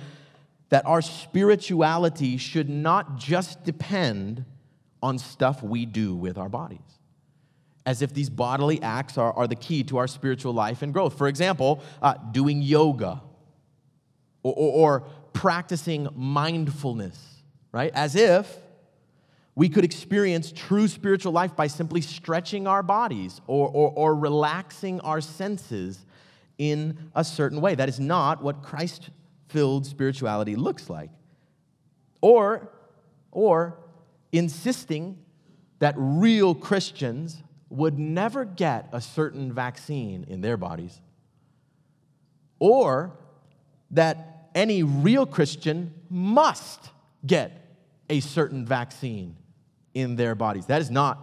that 0.72 0.86
our 0.86 1.02
spirituality 1.02 2.38
should 2.38 2.70
not 2.70 3.18
just 3.18 3.64
depend 3.64 4.46
on 5.04 5.20
stuff 5.20 5.62
we 5.62 5.86
do 5.86 6.16
with 6.16 6.38
our 6.38 6.50
bodies, 6.50 6.80
as 7.86 8.02
if 8.02 8.14
these 8.14 8.30
bodily 8.30 8.82
acts 8.82 9.18
are, 9.18 9.34
are 9.34 9.48
the 9.48 9.56
key 9.56 9.84
to 9.84 9.98
our 9.98 10.08
spiritual 10.08 10.54
life 10.54 10.82
and 10.82 10.94
growth. 10.94 11.18
For 11.18 11.28
example, 11.28 11.84
uh, 12.02 12.14
doing 12.32 12.62
yoga 12.62 13.22
or, 14.44 14.54
or, 14.56 14.72
or 14.72 15.00
practicing 15.34 16.08
mindfulness, 16.16 17.44
right? 17.74 17.92
As 17.94 18.16
if 18.16 18.58
we 19.56 19.68
could 19.68 19.84
experience 19.84 20.54
true 20.56 20.88
spiritual 20.88 21.34
life 21.34 21.54
by 21.54 21.68
simply 21.68 22.00
stretching 22.00 22.66
our 22.66 22.82
bodies 22.82 23.42
or, 23.46 23.68
or, 23.68 23.92
or 23.92 24.16
relaxing 24.16 25.02
our 25.02 25.20
senses 25.20 26.06
in 26.58 26.98
a 27.14 27.26
certain 27.26 27.60
way. 27.60 27.76
That 27.76 27.90
is 27.90 28.00
not 28.00 28.42
what 28.42 28.62
Christ 28.62 29.10
filled 29.52 29.86
spirituality 29.86 30.56
looks 30.56 30.90
like. 30.90 31.10
Or, 32.22 32.70
or 33.32 33.78
insisting 34.32 35.18
that 35.80 35.96
real 35.98 36.56
Christians 36.56 37.42
would 37.70 37.98
never 37.98 38.46
get 38.46 38.90
a 38.92 39.02
certain 39.02 39.52
vaccine 39.52 40.26
in 40.28 40.42
their 40.42 40.58
bodies. 40.58 41.02
Or 42.60 43.14
that 43.92 44.50
any 44.54 44.84
real 44.84 45.26
Christian 45.26 45.94
must 46.10 46.90
get 47.26 47.52
a 48.10 48.20
certain 48.20 48.66
vaccine 48.66 49.36
in 49.94 50.16
their 50.16 50.36
bodies. 50.36 50.66
That 50.68 50.82
is 50.82 50.92
not 50.92 51.20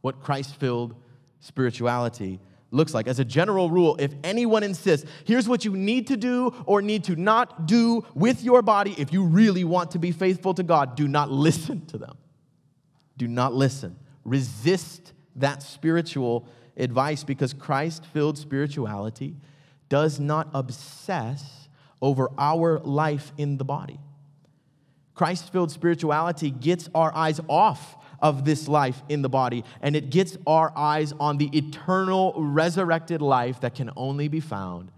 what 0.00 0.20
Christ 0.20 0.56
filled 0.56 0.94
spirituality 1.40 2.40
looks 2.74 2.92
like. 2.94 3.06
As 3.06 3.18
a 3.18 3.24
general 3.24 3.70
rule, 3.70 3.96
if 3.98 4.12
anyone 4.22 4.62
insists, 4.62 5.08
here's 5.24 5.48
what 5.48 5.64
you 5.64 5.72
need 5.76 6.06
to 6.08 6.16
do 6.16 6.52
or 6.66 6.82
need 6.82 7.04
to 7.04 7.16
not 7.16 7.66
do 7.66 8.04
with 8.14 8.42
your 8.42 8.62
body 8.62 8.94
if 8.98 9.12
you 9.12 9.24
really 9.24 9.64
want 9.64 9.92
to 9.92 9.98
be 9.98 10.12
faithful 10.12 10.54
to 10.54 10.62
God, 10.62 10.96
do 10.96 11.08
not 11.08 11.30
listen 11.30 11.86
to 11.86 11.98
them. 11.98 12.16
Do 13.16 13.28
not 13.28 13.54
listen. 13.54 13.96
Resist 14.24 15.12
that 15.36 15.62
spiritual 15.62 16.48
advice 16.76 17.24
because 17.24 17.52
Christ 17.52 18.04
filled 18.06 18.38
spirituality 18.38 19.36
does 19.88 20.18
not 20.18 20.48
obsess 20.54 21.68
over 22.02 22.30
our 22.36 22.80
life 22.80 23.32
in 23.38 23.56
the 23.58 23.64
body. 23.64 24.00
Christ 25.14 25.52
filled 25.52 25.70
spirituality 25.70 26.50
gets 26.50 26.88
our 26.94 27.14
eyes 27.14 27.40
off 27.48 27.96
of 28.20 28.44
this 28.44 28.68
life 28.68 29.02
in 29.08 29.22
the 29.22 29.28
body, 29.28 29.64
and 29.82 29.96
it 29.96 30.10
gets 30.10 30.36
our 30.46 30.72
eyes 30.76 31.12
on 31.20 31.38
the 31.38 31.50
eternal 31.56 32.34
resurrected 32.36 33.20
life 33.22 33.60
that 33.60 33.74
can 33.74 33.90
only 33.96 34.28
be 34.28 34.40
found 34.40 34.90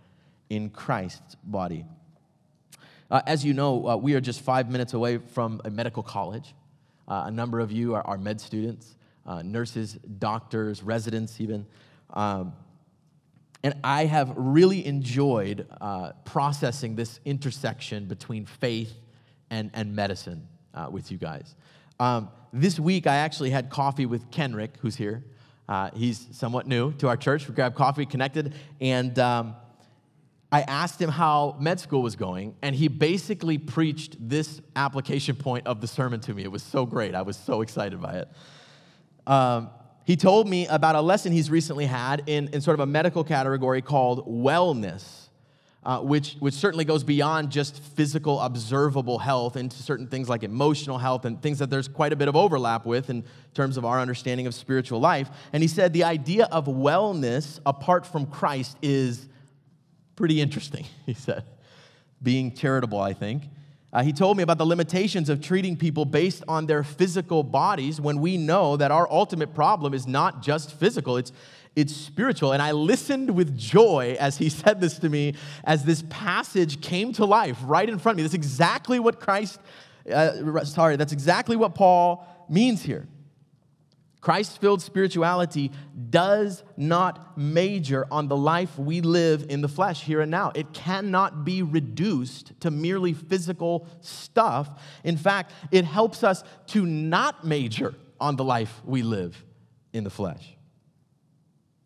in 0.49 0.71
Christ's 0.71 1.35
body. 1.43 1.85
Uh, 3.11 3.23
as 3.27 3.45
you 3.45 3.55
know, 3.55 3.89
uh, 3.89 3.97
we 3.97 4.15
are 4.15 4.21
just 4.21 4.41
five 4.41 4.71
minutes 4.71 4.95
away 4.95 5.19
from 5.19 5.61
a 5.65 5.71
medical 5.71 6.03
college. 6.03 6.55
Uh, 7.09 7.25
a 7.27 7.31
number 7.31 7.61
of 7.61 7.71
you 7.71 7.95
are, 7.95 8.05
are 8.07 8.19
med 8.19 8.41
students, 8.41 8.97
uh, 9.27 9.43
nurses, 9.43 9.95
doctors, 10.19 10.83
residents, 10.83 11.41
even. 11.41 11.67
Um, 12.11 12.53
and 13.63 13.75
I 13.83 14.05
have 14.07 14.33
really 14.37 14.85
enjoyed 14.87 15.67
uh, 15.81 16.13
processing 16.25 16.95
this 16.97 17.21
intersection 17.25 18.07
between 18.07 18.47
faith 18.47 18.93
and, 19.51 19.71
and 19.75 19.95
medicine 19.95 20.47
uh, 20.75 20.89
with 20.91 21.11
you 21.11 21.19
guys. 21.19 21.55
Um, 21.99 22.29
this 22.53 22.79
week, 22.79 23.07
I 23.07 23.17
actually 23.17 23.51
had 23.51 23.71
coffee 23.71 24.07
with 24.07 24.31
Kenrick, 24.31 24.77
who's 24.81 24.97
here. 24.97 25.25
Uh, 25.69 25.91
he's 25.95 26.27
somewhat 26.33 26.67
new 26.67 26.93
to 26.95 27.09
our 27.09 27.17
church. 27.17 27.49
We 27.49 27.55
grabbed 27.55 27.75
coffee, 27.75 28.07
connected, 28.07 28.55
and 28.81 29.19
um, 29.19 29.57
I 30.53 30.63
asked 30.63 31.01
him 31.03 31.11
how 31.11 31.57
med 31.59 31.81
school 31.81 32.03
was 32.03 32.15
going, 32.15 32.55
and 32.63 32.75
he 32.75 32.89
basically 32.89 33.59
preached 33.59 34.17
this 34.21 34.61
application 34.77 35.35
point 35.37 35.67
of 35.67 35.81
the 35.81 35.87
sermon 35.87 36.21
to 36.21 36.35
me. 36.35 36.45
It 36.45 36.53
was 36.53 36.63
so 36.63 36.87
great. 36.87 37.15
I 37.15 37.23
was 37.23 37.37
so 37.37 37.63
excited 37.63 38.01
by 38.01 38.19
it. 38.19 38.29
Um, 39.27 39.71
he 40.05 40.15
told 40.15 40.49
me 40.49 40.69
about 40.69 40.95
a 40.95 41.01
lesson 41.01 41.33
he's 41.33 41.51
recently 41.51 41.87
had 41.87 42.23
in, 42.27 42.49
in 42.53 42.61
sort 42.61 42.75
of 42.75 42.81
a 42.81 42.87
medical 42.87 43.25
category 43.25 43.83
called 43.83 44.25
wellness. 44.29 45.26
Uh, 45.87 46.01
which, 46.01 46.35
which 46.41 46.53
certainly 46.53 46.85
goes 46.85 47.05
beyond 47.05 47.49
just 47.49 47.81
physical, 47.81 48.41
observable 48.41 49.21
health 49.21 49.57
into 49.57 49.81
certain 49.81 50.09
things 50.09 50.29
like 50.29 50.43
emotional 50.43 50.99
health 50.99 51.25
and 51.25 51.41
things 51.41 51.61
that 51.61 51.71
there's 51.71 51.87
quite 51.87 52.13
a 52.13 52.17
bit 52.17 52.27
of 52.27 52.35
overlap 52.35 52.85
with 52.85 53.09
in 53.09 53.23
terms 53.55 53.77
of 53.77 53.85
our 53.85 54.01
understanding 54.01 54.49
of 54.49 54.55
spiritual 54.55 54.99
life. 54.99 55.31
And 55.53 55.63
he 55.63 55.69
said 55.69 55.93
the 55.93 56.03
idea 56.03 56.49
of 56.51 56.67
wellness 56.67 57.61
apart 57.65 58.05
from 58.05 58.27
Christ 58.27 58.77
is 58.83 59.29
pretty 60.17 60.41
interesting, 60.41 60.87
he 61.07 61.15
said. 61.15 61.45
Being 62.21 62.53
charitable, 62.53 62.99
I 62.99 63.13
think. 63.13 63.45
Uh, 63.93 64.03
he 64.03 64.13
told 64.13 64.37
me 64.37 64.43
about 64.43 64.59
the 64.59 64.67
limitations 64.67 65.29
of 65.29 65.41
treating 65.41 65.77
people 65.77 66.05
based 66.05 66.43
on 66.49 66.67
their 66.67 66.83
physical 66.83 67.45
bodies 67.45 68.01
when 68.01 68.21
we 68.21 68.37
know 68.37 68.77
that 68.77 68.91
our 68.91 69.09
ultimate 69.09 69.55
problem 69.55 69.95
is 69.95 70.05
not 70.05 70.43
just 70.43 70.73
physical, 70.73 71.17
it's, 71.17 71.31
it's 71.77 71.95
spiritual. 71.95 72.53
And 72.53 72.63
I 72.63 72.73
listened 72.73 73.31
with 73.31 73.57
joy 73.57 74.17
as 74.19 74.39
he 74.39 74.49
said 74.61 74.81
this 74.81 74.99
to 75.01 75.09
me, 75.09 75.35
as 75.63 75.85
this 75.85 76.03
passage 76.09 76.81
came 76.81 77.13
to 77.13 77.25
life 77.25 77.59
right 77.65 77.89
in 77.89 77.99
front 77.99 78.15
of 78.15 78.17
me. 78.17 78.23
That's 78.23 78.35
exactly 78.35 78.99
what 78.99 79.21
Christ, 79.21 79.61
uh, 80.13 80.65
sorry, 80.65 80.97
that's 80.97 81.13
exactly 81.13 81.55
what 81.55 81.75
Paul 81.75 82.27
means 82.49 82.83
here. 82.83 83.07
Christ 84.23 84.61
filled 84.61 84.83
spirituality 84.83 85.71
does 86.11 86.65
not 86.77 87.39
major 87.39 88.09
on 88.11 88.27
the 88.27 88.37
life 88.37 88.77
we 88.77 89.01
live 89.01 89.47
in 89.51 89.61
the 89.61 89.69
flesh 89.69 90.03
here 90.03 90.21
and 90.21 90.33
now. 90.33 90.51
It 90.53 90.73
cannot 90.73 91.45
be 91.45 91.63
reduced 91.63 92.61
to 92.63 92.73
merely 92.73 93.13
physical 93.13 93.87
stuff. 94.01 94.83
In 95.05 95.17
fact, 95.17 95.53
it 95.71 95.85
helps 95.85 96.25
us 96.25 96.43
to 96.69 96.85
not 96.85 97.47
major 97.47 97.95
on 98.19 98.35
the 98.35 98.43
life 98.43 98.83
we 98.85 99.03
live 99.03 99.45
in 99.93 100.03
the 100.03 100.11
flesh. 100.11 100.56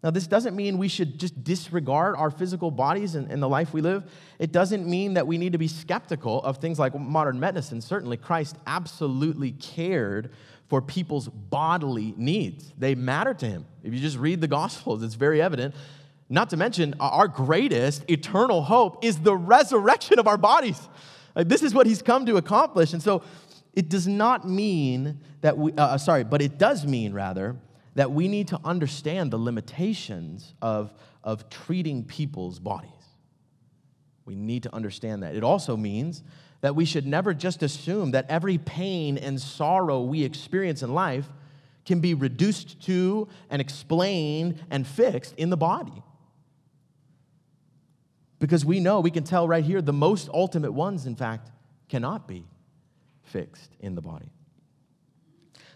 Now, 0.02 0.10
this 0.10 0.26
doesn't 0.26 0.56
mean 0.56 0.78
we 0.78 0.88
should 0.88 1.18
just 1.18 1.44
disregard 1.44 2.16
our 2.16 2.30
physical 2.30 2.70
bodies 2.70 3.14
and, 3.14 3.30
and, 3.30 3.42
the 3.42 3.48
life 3.48 3.74
we 3.74 3.82
live. 3.82 4.10
It 4.38 4.50
doesn't 4.50 4.88
mean 4.88 5.14
that 5.14 5.26
we 5.26 5.36
need 5.36 5.52
to 5.52 5.58
be 5.58 5.68
skeptical 5.68 6.42
of 6.42 6.56
things 6.56 6.78
like 6.78 6.98
modern 6.98 7.38
medicine. 7.38 7.82
Certainly, 7.82 8.16
Christ 8.16 8.56
absolutely 8.66 9.52
cared 9.52 10.32
for 10.68 10.80
people's 10.80 11.28
bodily 11.28 12.14
needs, 12.16 12.72
they 12.78 12.94
matter 12.94 13.34
to 13.34 13.46
him. 13.46 13.66
If 13.82 13.92
you 13.92 13.98
just 13.98 14.16
read 14.16 14.40
the 14.40 14.46
Gospels, 14.46 15.02
it's 15.02 15.16
very 15.16 15.42
evident. 15.42 15.74
Not 16.28 16.48
to 16.50 16.56
mention, 16.56 16.94
our 17.00 17.26
greatest 17.26 18.08
eternal 18.08 18.62
hope 18.62 19.04
is 19.04 19.18
the 19.18 19.34
resurrection 19.34 20.20
of 20.20 20.28
our 20.28 20.38
bodies. 20.38 20.80
Like, 21.34 21.48
this 21.48 21.64
is 21.64 21.74
what 21.74 21.88
he's 21.88 22.02
come 22.02 22.24
to 22.26 22.36
accomplish. 22.36 22.92
And 22.92 23.02
so, 23.02 23.22
it 23.74 23.88
does 23.88 24.06
not 24.06 24.48
mean 24.48 25.20
that 25.40 25.58
we, 25.58 25.72
uh, 25.72 25.98
sorry, 25.98 26.24
but 26.24 26.40
it 26.40 26.56
does 26.56 26.86
mean, 26.86 27.12
rather, 27.12 27.56
that 28.00 28.12
we 28.12 28.28
need 28.28 28.48
to 28.48 28.58
understand 28.64 29.30
the 29.30 29.36
limitations 29.36 30.54
of, 30.62 30.90
of 31.22 31.50
treating 31.50 32.02
people's 32.02 32.58
bodies. 32.58 32.90
We 34.24 34.34
need 34.34 34.62
to 34.62 34.74
understand 34.74 35.22
that. 35.22 35.34
It 35.34 35.44
also 35.44 35.76
means 35.76 36.22
that 36.62 36.74
we 36.74 36.86
should 36.86 37.06
never 37.06 37.34
just 37.34 37.62
assume 37.62 38.12
that 38.12 38.24
every 38.30 38.56
pain 38.56 39.18
and 39.18 39.38
sorrow 39.38 40.00
we 40.00 40.24
experience 40.24 40.82
in 40.82 40.94
life 40.94 41.26
can 41.84 42.00
be 42.00 42.14
reduced 42.14 42.80
to 42.86 43.28
and 43.50 43.60
explained 43.60 44.64
and 44.70 44.86
fixed 44.86 45.34
in 45.36 45.50
the 45.50 45.58
body. 45.58 46.02
Because 48.38 48.64
we 48.64 48.80
know, 48.80 49.00
we 49.00 49.10
can 49.10 49.24
tell 49.24 49.46
right 49.46 49.62
here, 49.62 49.82
the 49.82 49.92
most 49.92 50.30
ultimate 50.32 50.72
ones, 50.72 51.04
in 51.04 51.16
fact, 51.16 51.50
cannot 51.90 52.26
be 52.26 52.46
fixed 53.24 53.76
in 53.78 53.94
the 53.94 54.00
body. 54.00 54.32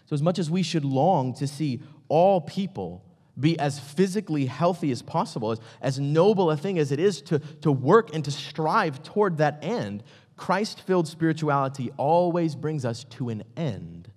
So, 0.05 0.13
as 0.13 0.21
much 0.21 0.37
as 0.37 0.51
we 0.51 0.61
should 0.61 0.85
long 0.85 1.33
to 1.35 1.47
see 1.47 1.81
all 2.07 2.41
people 2.41 3.03
be 3.39 3.59
as 3.59 3.79
physically 3.79 4.45
healthy 4.45 4.91
as 4.91 5.01
possible, 5.01 5.51
as, 5.51 5.59
as 5.81 5.99
noble 5.99 6.51
a 6.51 6.57
thing 6.57 6.79
as 6.79 6.91
it 6.91 6.99
is 6.99 7.21
to, 7.23 7.39
to 7.61 7.71
work 7.71 8.13
and 8.13 8.23
to 8.25 8.31
strive 8.31 9.03
toward 9.03 9.37
that 9.37 9.59
end, 9.61 10.03
Christ 10.37 10.81
filled 10.81 11.07
spirituality 11.07 11.91
always 11.97 12.55
brings 12.55 12.85
us 12.85 13.03
to 13.05 13.29
an 13.29 13.43
end 13.55 14.09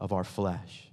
of 0.00 0.12
our 0.12 0.24
flesh. 0.24 0.88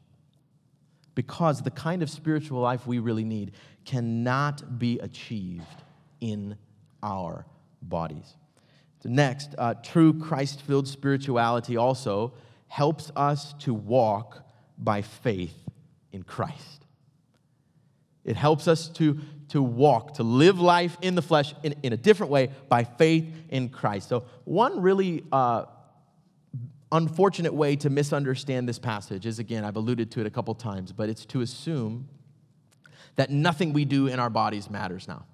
Because 1.15 1.61
the 1.61 1.71
kind 1.71 2.01
of 2.01 2.09
spiritual 2.09 2.61
life 2.61 2.87
we 2.87 2.99
really 2.99 3.23
need 3.23 3.51
cannot 3.85 4.79
be 4.79 4.99
achieved 4.99 5.65
in 6.21 6.55
our 7.03 7.45
bodies. 7.81 8.35
So 9.01 9.09
next, 9.09 9.55
uh, 9.57 9.75
true 9.75 10.13
Christ 10.13 10.61
filled 10.61 10.87
spirituality 10.87 11.77
also 11.77 12.33
helps 12.67 13.11
us 13.15 13.53
to 13.59 13.73
walk 13.73 14.45
by 14.77 15.01
faith 15.01 15.68
in 16.11 16.23
Christ. 16.23 16.85
It 18.25 18.35
helps 18.35 18.67
us 18.67 18.89
to, 18.89 19.19
to 19.49 19.61
walk, 19.61 20.15
to 20.15 20.23
live 20.23 20.59
life 20.59 20.97
in 21.01 21.15
the 21.15 21.21
flesh 21.21 21.53
in, 21.63 21.75
in 21.83 21.93
a 21.93 21.97
different 21.97 22.31
way 22.31 22.51
by 22.67 22.83
faith 22.83 23.25
in 23.49 23.69
Christ. 23.69 24.09
So, 24.09 24.25
one 24.43 24.81
really 24.81 25.23
uh, 25.31 25.65
unfortunate 26.91 27.53
way 27.53 27.75
to 27.77 27.89
misunderstand 27.89 28.67
this 28.67 28.79
passage 28.79 29.25
is 29.25 29.39
again, 29.39 29.63
I've 29.63 29.75
alluded 29.75 30.11
to 30.11 30.21
it 30.21 30.25
a 30.25 30.29
couple 30.29 30.53
times, 30.55 30.91
but 30.91 31.09
it's 31.09 31.25
to 31.27 31.41
assume 31.41 32.07
that 33.15 33.29
nothing 33.29 33.73
we 33.73 33.85
do 33.85 34.07
in 34.07 34.19
our 34.19 34.29
bodies 34.29 34.69
matters 34.69 35.07
now. 35.07 35.25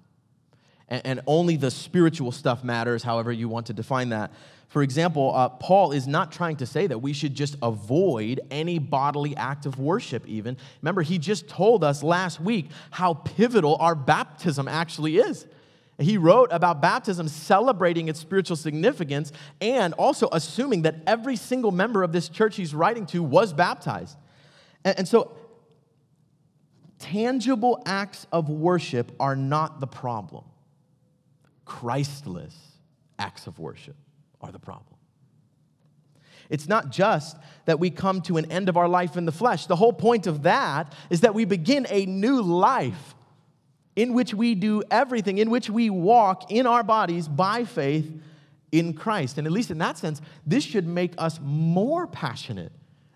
And, 0.88 1.02
and 1.04 1.20
only 1.26 1.56
the 1.56 1.70
spiritual 1.70 2.32
stuff 2.32 2.64
matters, 2.64 3.02
however 3.02 3.32
you 3.32 3.48
want 3.48 3.66
to 3.66 3.72
define 3.72 4.10
that. 4.10 4.32
For 4.68 4.82
example, 4.82 5.32
uh, 5.34 5.48
Paul 5.48 5.92
is 5.92 6.08
not 6.08 6.32
trying 6.32 6.56
to 6.56 6.66
say 6.66 6.86
that 6.86 6.98
we 6.98 7.12
should 7.12 7.34
just 7.34 7.56
avoid 7.62 8.40
any 8.50 8.78
bodily 8.78 9.36
act 9.36 9.64
of 9.64 9.78
worship, 9.78 10.26
even. 10.26 10.56
Remember, 10.82 11.02
he 11.02 11.18
just 11.18 11.48
told 11.48 11.84
us 11.84 12.02
last 12.02 12.40
week 12.40 12.70
how 12.90 13.14
pivotal 13.14 13.76
our 13.78 13.94
baptism 13.94 14.66
actually 14.66 15.18
is. 15.18 15.46
He 15.98 16.18
wrote 16.18 16.50
about 16.52 16.82
baptism 16.82 17.28
celebrating 17.28 18.08
its 18.08 18.20
spiritual 18.20 18.56
significance 18.56 19.32
and 19.60 19.94
also 19.94 20.28
assuming 20.32 20.82
that 20.82 20.96
every 21.06 21.36
single 21.36 21.70
member 21.70 22.02
of 22.02 22.12
this 22.12 22.28
church 22.28 22.56
he's 22.56 22.74
writing 22.74 23.06
to 23.06 23.22
was 23.22 23.52
baptized. 23.52 24.18
And, 24.84 24.98
and 24.98 25.08
so, 25.08 25.32
tangible 26.98 27.82
acts 27.86 28.26
of 28.30 28.50
worship 28.50 29.12
are 29.18 29.36
not 29.36 29.80
the 29.80 29.86
problem, 29.86 30.44
Christless 31.64 32.54
acts 33.18 33.46
of 33.46 33.58
worship 33.58 33.96
are 34.40 34.52
the 34.52 34.58
problem. 34.58 34.96
It's 36.48 36.68
not 36.68 36.90
just 36.90 37.36
that 37.64 37.80
we 37.80 37.90
come 37.90 38.20
to 38.22 38.36
an 38.36 38.50
end 38.50 38.68
of 38.68 38.76
our 38.76 38.88
life 38.88 39.16
in 39.16 39.24
the 39.24 39.32
flesh. 39.32 39.66
The 39.66 39.76
whole 39.76 39.92
point 39.92 40.26
of 40.26 40.42
that 40.42 40.92
is 41.10 41.22
that 41.22 41.34
we 41.34 41.44
begin 41.44 41.86
a 41.90 42.06
new 42.06 42.40
life 42.40 43.14
in 43.96 44.12
which 44.12 44.34
we 44.34 44.54
do 44.54 44.82
everything, 44.90 45.38
in 45.38 45.50
which 45.50 45.70
we 45.70 45.90
walk 45.90 46.50
in 46.50 46.66
our 46.66 46.82
bodies 46.82 47.28
by 47.28 47.64
faith 47.64 48.12
in 48.70 48.92
Christ. 48.92 49.38
And 49.38 49.46
at 49.46 49.52
least 49.52 49.70
in 49.70 49.78
that 49.78 49.98
sense, 49.98 50.20
this 50.46 50.62
should 50.62 50.86
make 50.86 51.14
us 51.18 51.40
more 51.42 52.06
passionate 52.06 52.72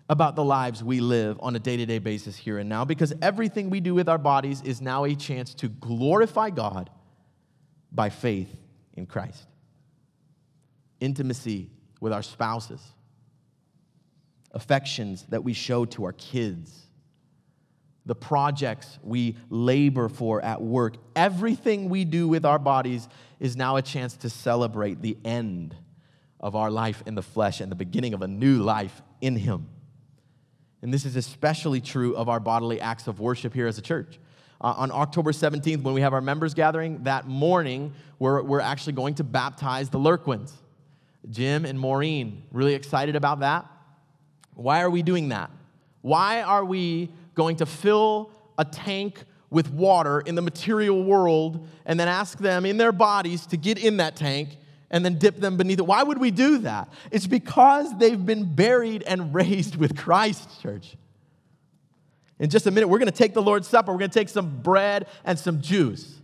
about 0.09 0.35
the 0.35 0.43
lives 0.43 0.83
we 0.83 0.99
live 0.99 1.37
on 1.39 1.55
a 1.55 1.59
day 1.59 1.77
to 1.77 1.85
day 1.85 1.99
basis 1.99 2.35
here 2.35 2.57
and 2.57 2.67
now 2.67 2.83
because 2.83 3.13
everything 3.21 3.69
we 3.69 3.79
do 3.79 3.93
with 3.93 4.09
our 4.09 4.17
bodies 4.17 4.61
is 4.63 4.81
now 4.81 5.05
a 5.05 5.15
chance 5.15 5.53
to 5.53 5.69
glorify 5.69 6.49
God 6.49 6.89
by 7.93 8.09
faith 8.09 8.53
in 8.93 9.05
Christ 9.05 9.47
intimacy 11.01 11.69
with 11.99 12.13
our 12.13 12.23
spouses, 12.23 12.81
affections 14.51 15.25
that 15.29 15.43
we 15.43 15.51
show 15.51 15.83
to 15.85 16.05
our 16.05 16.13
kids, 16.13 16.87
the 18.05 18.15
projects 18.15 18.97
we 19.03 19.35
labor 19.49 20.09
for 20.09 20.41
at 20.43 20.61
work. 20.61 20.95
Everything 21.15 21.89
we 21.89 22.05
do 22.05 22.27
with 22.27 22.45
our 22.45 22.57
bodies 22.57 23.07
is 23.39 23.55
now 23.55 23.75
a 23.75 23.81
chance 23.81 24.15
to 24.17 24.29
celebrate 24.29 25.01
the 25.01 25.17
end 25.25 25.75
of 26.39 26.55
our 26.55 26.71
life 26.71 27.03
in 27.05 27.15
the 27.15 27.21
flesh 27.21 27.61
and 27.61 27.71
the 27.71 27.75
beginning 27.75 28.13
of 28.13 28.21
a 28.21 28.27
new 28.27 28.57
life 28.63 29.01
in 29.21 29.35
Him. 29.35 29.69
And 30.81 30.91
this 30.91 31.05
is 31.05 31.15
especially 31.15 31.79
true 31.79 32.15
of 32.15 32.27
our 32.27 32.39
bodily 32.39 32.81
acts 32.81 33.07
of 33.07 33.19
worship 33.19 33.53
here 33.53 33.67
as 33.67 33.77
a 33.77 33.81
church. 33.81 34.19
Uh, 34.59 34.73
on 34.77 34.91
October 34.91 35.31
17th, 35.31 35.83
when 35.83 35.93
we 35.93 36.01
have 36.01 36.13
our 36.13 36.21
members 36.21 36.53
gathering, 36.53 37.03
that 37.03 37.27
morning, 37.27 37.93
we're, 38.19 38.41
we're 38.41 38.59
actually 38.59 38.93
going 38.93 39.15
to 39.15 39.23
baptize 39.23 39.89
the 39.89 39.99
Lurkwins. 39.99 40.51
Jim 41.29 41.65
and 41.65 41.79
Maureen, 41.79 42.43
really 42.51 42.73
excited 42.73 43.15
about 43.15 43.41
that. 43.41 43.65
Why 44.55 44.81
are 44.81 44.89
we 44.89 45.03
doing 45.03 45.29
that? 45.29 45.51
Why 46.01 46.41
are 46.41 46.65
we 46.65 47.11
going 47.35 47.57
to 47.57 47.65
fill 47.65 48.31
a 48.57 48.65
tank 48.65 49.23
with 49.49 49.69
water 49.71 50.21
in 50.21 50.35
the 50.35 50.41
material 50.41 51.03
world 51.03 51.67
and 51.85 51.99
then 51.99 52.07
ask 52.07 52.37
them 52.39 52.65
in 52.65 52.77
their 52.77 52.91
bodies 52.91 53.45
to 53.47 53.57
get 53.57 53.77
in 53.77 53.97
that 53.97 54.15
tank 54.15 54.57
and 54.89 55.05
then 55.05 55.19
dip 55.19 55.37
them 55.37 55.57
beneath 55.57 55.79
it? 55.79 55.85
Why 55.85 56.03
would 56.03 56.17
we 56.17 56.31
do 56.31 56.59
that? 56.59 56.89
It's 57.11 57.27
because 57.27 57.95
they've 57.97 58.23
been 58.25 58.55
buried 58.55 59.03
and 59.03 59.33
raised 59.35 59.75
with 59.75 59.95
Christ, 59.95 60.61
church. 60.61 60.95
In 62.39 62.49
just 62.49 62.65
a 62.65 62.71
minute, 62.71 62.87
we're 62.87 62.97
going 62.97 63.11
to 63.11 63.17
take 63.17 63.35
the 63.35 63.41
Lord's 63.41 63.67
Supper. 63.67 63.91
We're 63.91 63.99
going 63.99 64.09
to 64.09 64.19
take 64.19 64.29
some 64.29 64.61
bread 64.61 65.07
and 65.23 65.37
some 65.37 65.61
juice 65.61 66.20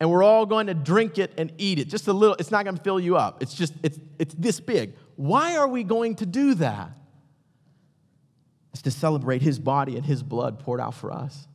and 0.00 0.10
we're 0.10 0.22
all 0.22 0.46
going 0.46 0.66
to 0.66 0.74
drink 0.74 1.18
it 1.18 1.32
and 1.38 1.52
eat 1.58 1.78
it. 1.78 1.88
Just 1.88 2.08
a 2.08 2.12
little, 2.12 2.36
it's 2.38 2.50
not 2.50 2.64
going 2.64 2.76
to 2.76 2.82
fill 2.82 3.00
you 3.00 3.16
up. 3.16 3.42
It's 3.42 3.54
just, 3.54 3.72
it's, 3.82 3.98
it's 4.18 4.34
this 4.34 4.60
big. 4.60 4.94
Why 5.16 5.56
are 5.56 5.68
we 5.68 5.84
going 5.84 6.16
to 6.16 6.26
do 6.26 6.54
that? 6.54 6.90
It's 8.72 8.82
to 8.82 8.90
celebrate 8.90 9.40
his 9.40 9.58
body 9.58 9.96
and 9.96 10.04
his 10.04 10.22
blood 10.22 10.58
poured 10.58 10.80
out 10.80 10.94
for 10.94 11.12
us. 11.12 11.46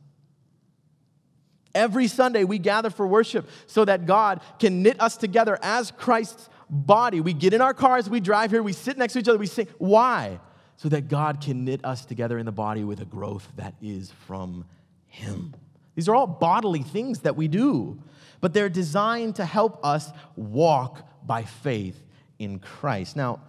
Every 1.74 2.08
Sunday, 2.08 2.44
we 2.44 2.58
gather 2.58 2.90
for 2.90 3.06
worship 3.06 3.48
so 3.66 3.84
that 3.84 4.06
God 4.06 4.40
can 4.58 4.82
knit 4.82 5.00
us 5.00 5.16
together 5.16 5.58
as 5.62 5.90
Christ's 5.92 6.48
body. 6.68 7.20
We 7.20 7.32
get 7.32 7.52
in 7.52 7.60
our 7.60 7.74
cars, 7.74 8.08
we 8.08 8.20
drive 8.20 8.50
here, 8.50 8.62
we 8.62 8.72
sit 8.72 8.96
next 8.98 9.12
to 9.12 9.18
each 9.20 9.28
other, 9.28 9.38
we 9.38 9.46
sing. 9.46 9.68
Why? 9.78 10.40
So 10.76 10.88
that 10.88 11.08
God 11.08 11.40
can 11.40 11.64
knit 11.64 11.84
us 11.84 12.04
together 12.04 12.38
in 12.38 12.46
the 12.46 12.52
body 12.52 12.84
with 12.84 13.00
a 13.00 13.04
growth 13.04 13.46
that 13.56 13.74
is 13.82 14.10
from 14.26 14.64
Him. 15.06 15.54
These 15.94 16.08
are 16.08 16.14
all 16.14 16.26
bodily 16.26 16.82
things 16.82 17.20
that 17.20 17.36
we 17.36 17.46
do, 17.46 18.02
but 18.40 18.52
they're 18.52 18.68
designed 18.68 19.36
to 19.36 19.44
help 19.44 19.84
us 19.84 20.10
walk 20.36 21.06
by 21.26 21.42
faith 21.42 22.02
in 22.38 22.58
Christ. 22.58 23.16
Now, 23.16 23.40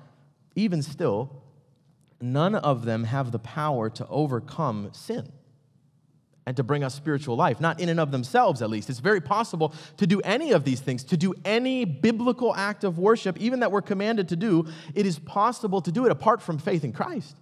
even 0.55 0.81
still, 0.81 1.43
none 2.19 2.55
of 2.55 2.85
them 2.85 3.05
have 3.05 3.31
the 3.31 3.39
power 3.39 3.89
to 3.91 4.07
overcome 4.07 4.89
sin 4.93 5.31
and 6.45 6.57
to 6.57 6.63
bring 6.63 6.83
us 6.83 6.95
spiritual 6.95 7.35
life, 7.35 7.61
not 7.61 7.79
in 7.79 7.87
and 7.87 7.99
of 7.99 8.11
themselves 8.11 8.61
at 8.61 8.69
least. 8.69 8.89
It's 8.89 8.99
very 8.99 9.21
possible 9.21 9.73
to 9.97 10.07
do 10.07 10.19
any 10.21 10.51
of 10.51 10.63
these 10.63 10.79
things, 10.79 11.03
to 11.05 11.17
do 11.17 11.33
any 11.45 11.85
biblical 11.85 12.53
act 12.55 12.83
of 12.83 12.97
worship, 12.97 13.39
even 13.39 13.59
that 13.59 13.71
we're 13.71 13.81
commanded 13.81 14.27
to 14.29 14.35
do. 14.35 14.65
It 14.95 15.05
is 15.05 15.19
possible 15.19 15.81
to 15.81 15.91
do 15.91 16.05
it 16.05 16.11
apart 16.11 16.41
from 16.41 16.57
faith 16.57 16.83
in 16.83 16.93
Christ. 16.93 17.37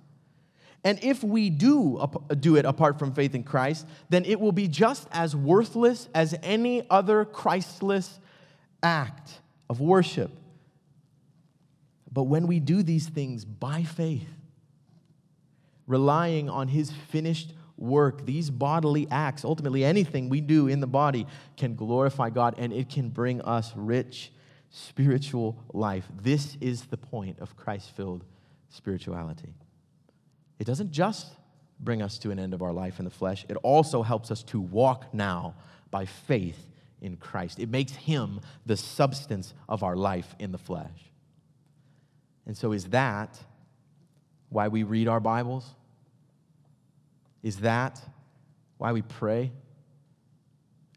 And 0.83 0.97
if 1.03 1.23
we 1.23 1.49
do 1.49 2.01
do 2.39 2.55
it 2.55 2.65
apart 2.65 2.99
from 2.99 3.13
faith 3.13 3.35
in 3.35 3.43
Christ, 3.43 3.85
then 4.09 4.23
it 4.25 4.39
will 4.39 4.53
be 4.53 4.67
just 4.67 5.07
as 5.11 5.35
worthless 5.35 6.07
as 6.13 6.35
any 6.41 6.85
other 6.89 7.25
Christless 7.25 8.19
act 8.81 9.41
of 9.69 9.81
worship. 9.81 10.31
But 12.11 12.23
when 12.23 12.47
we 12.47 12.59
do 12.59 12.81
these 12.81 13.07
things 13.07 13.45
by 13.45 13.83
faith, 13.83 14.29
relying 15.85 16.49
on 16.49 16.69
His 16.69 16.91
finished 17.09 17.53
work, 17.77 18.25
these 18.25 18.49
bodily 18.49 19.07
acts, 19.11 19.43
ultimately 19.43 19.83
anything 19.83 20.29
we 20.29 20.41
do 20.41 20.67
in 20.67 20.79
the 20.79 20.87
body, 20.87 21.27
can 21.57 21.75
glorify 21.75 22.29
God 22.29 22.55
and 22.57 22.71
it 22.71 22.89
can 22.89 23.09
bring 23.09 23.41
us 23.41 23.73
rich 23.75 24.31
spiritual 24.69 25.57
life. 25.73 26.05
This 26.21 26.57
is 26.61 26.83
the 26.85 26.97
point 26.97 27.39
of 27.39 27.55
Christ 27.55 27.91
filled 27.95 28.23
spirituality. 28.69 29.53
It 30.59 30.67
doesn't 30.67 30.91
just 30.91 31.33
bring 31.79 32.01
us 32.01 32.17
to 32.19 32.31
an 32.31 32.39
end 32.39 32.53
of 32.53 32.61
our 32.61 32.73
life 32.73 32.99
in 32.99 33.05
the 33.05 33.11
flesh, 33.11 33.45
it 33.49 33.57
also 33.63 34.03
helps 34.03 34.31
us 34.31 34.43
to 34.43 34.59
walk 34.59 35.13
now 35.13 35.55
by 35.89 36.05
faith 36.05 36.67
in 37.01 37.15
Christ. 37.15 37.59
It 37.59 37.69
makes 37.69 37.93
Him 37.93 38.41
the 38.65 38.75
substance 38.75 39.53
of 39.69 39.83
our 39.83 39.95
life 39.95 40.35
in 40.37 40.51
the 40.51 40.57
flesh. 40.57 41.11
And 42.45 42.57
so, 42.57 42.73
is 42.73 42.85
that 42.85 43.39
why 44.49 44.67
we 44.67 44.83
read 44.83 45.07
our 45.07 45.19
Bibles? 45.19 45.65
Is 47.41 47.57
that 47.57 48.01
why 48.77 48.91
we 48.91 49.01
pray? 49.01 49.51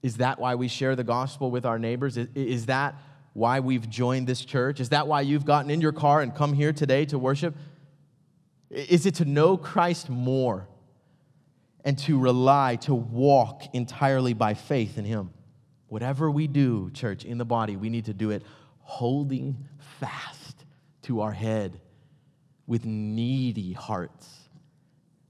Is 0.03 0.17
that 0.17 0.41
why 0.41 0.57
we 0.57 0.67
share 0.67 0.97
the 0.97 1.05
gospel 1.05 1.51
with 1.51 1.65
our 1.65 1.79
neighbors? 1.79 2.17
Is, 2.17 2.67
that 2.67 2.97
why 3.35 3.61
we've 3.61 3.89
joined 3.89 4.27
this 4.27 4.45
church? 4.45 4.81
Is 4.81 4.89
that 4.89 5.07
why 5.07 5.21
you've 5.21 5.45
gotten 5.45 5.71
in 5.71 5.81
your 5.81 5.93
car 5.93 6.21
and 6.21 6.35
come 6.35 6.53
here 6.55 6.73
today 6.73 7.05
to 7.07 7.19
worship? 7.19 7.55
Is 8.73 9.05
it 9.05 9.17
to 9.17 9.27
know 9.27 9.59
Christ 9.59 10.09
more 10.09 10.67
and 11.85 11.99
to 11.99 12.19
rely, 12.19 12.77
to 12.77 12.95
walk 12.95 13.65
entirely 13.75 14.33
by 14.33 14.55
faith 14.55 14.97
in 14.97 15.05
Him? 15.05 15.31
Whatever 15.89 16.31
we 16.31 16.47
do, 16.47 16.91
church, 16.95 17.27
in 17.27 17.37
the 17.37 17.45
body, 17.45 17.77
we 17.77 17.91
need 17.91 18.07
to 18.07 18.15
do 18.15 18.31
it 18.31 18.43
holding 18.81 19.69
fast 20.01 20.65
to 21.03 21.21
our 21.21 21.33
head 21.33 21.81
with 22.67 22.87
needy 22.87 23.75
hearts 23.75 24.29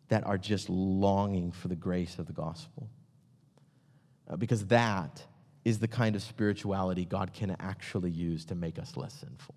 that 0.09 0.25
are 0.25 0.39
just 0.39 0.69
longing 0.69 1.51
for 1.51 1.67
the 1.67 1.75
grace 1.75 2.19
of 2.19 2.27
the 2.27 2.33
gospel. 2.33 2.89
Uh, 4.29 4.37
because 4.37 4.67
that 4.67 5.25
is 5.65 5.81
the 5.81 5.89
kind 5.89 6.15
of 6.15 6.23
spirituality 6.23 7.05
God 7.05 7.33
can 7.33 7.57
actually 7.59 8.11
use 8.11 8.45
to 8.45 8.55
make 8.55 8.79
us 8.79 8.97
less 8.97 9.15
sinful. 9.15 9.55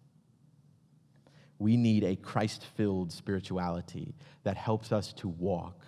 We 1.60 1.78
need 1.78 2.04
a 2.04 2.15
Christ 2.15 2.65
filled 2.76 3.12
spirituality 3.12 4.13
that 4.44 4.58
helps 4.58 4.91
us 4.91 5.13
to 5.13 5.28
walk 5.28 5.82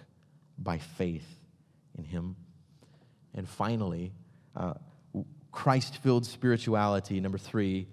by 0.57 0.77
faith 0.77 1.27
in 1.97 2.03
Him. 2.03 2.35
And 3.33 3.47
finally, 3.47 4.13
uh, 4.55 4.75
Christ 5.51 5.97
filled 5.97 6.25
spirituality, 6.25 7.19
number 7.19 7.37
three, 7.37 7.87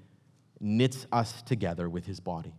knits 0.60 1.06
us 1.12 1.42
together 1.42 1.88
with 1.88 2.06
His 2.06 2.20
body. 2.20 2.54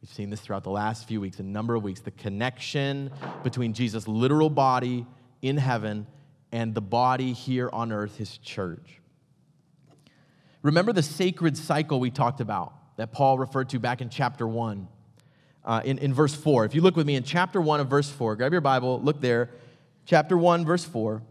We've 0.00 0.12
seen 0.12 0.28
this 0.28 0.40
throughout 0.40 0.64
the 0.64 0.70
last 0.70 1.08
few 1.08 1.20
weeks, 1.20 1.38
a 1.38 1.42
number 1.42 1.74
of 1.74 1.82
weeks, 1.82 2.00
the 2.00 2.10
connection 2.10 3.10
between 3.42 3.72
Jesus' 3.72 4.06
literal 4.06 4.50
body 4.50 5.06
in 5.40 5.56
heaven 5.56 6.06
and 6.52 6.74
the 6.74 6.82
body 6.82 7.32
here 7.32 7.70
on 7.72 7.90
earth, 7.90 8.16
his 8.16 8.38
church. 8.38 9.00
Remember 10.62 10.92
the 10.92 11.02
sacred 11.02 11.56
cycle 11.56 12.00
we 12.00 12.10
talked 12.10 12.40
about 12.40 12.74
that 12.96 13.12
Paul 13.12 13.38
referred 13.38 13.68
to 13.70 13.78
back 13.78 14.00
in 14.00 14.08
chapter 14.08 14.46
1, 14.46 14.88
uh, 15.64 15.82
in, 15.84 15.98
in 15.98 16.14
verse 16.14 16.34
4. 16.34 16.64
If 16.64 16.74
you 16.74 16.80
look 16.80 16.96
with 16.96 17.06
me 17.06 17.16
in 17.16 17.24
chapter 17.24 17.60
1 17.60 17.80
of 17.80 17.88
verse 17.88 18.10
4, 18.10 18.36
grab 18.36 18.52
your 18.52 18.60
Bible, 18.60 19.00
look 19.02 19.20
there. 19.20 19.50
Chapter 20.06 20.36
1, 20.36 20.64
verse 20.64 20.84
4. 20.84 21.22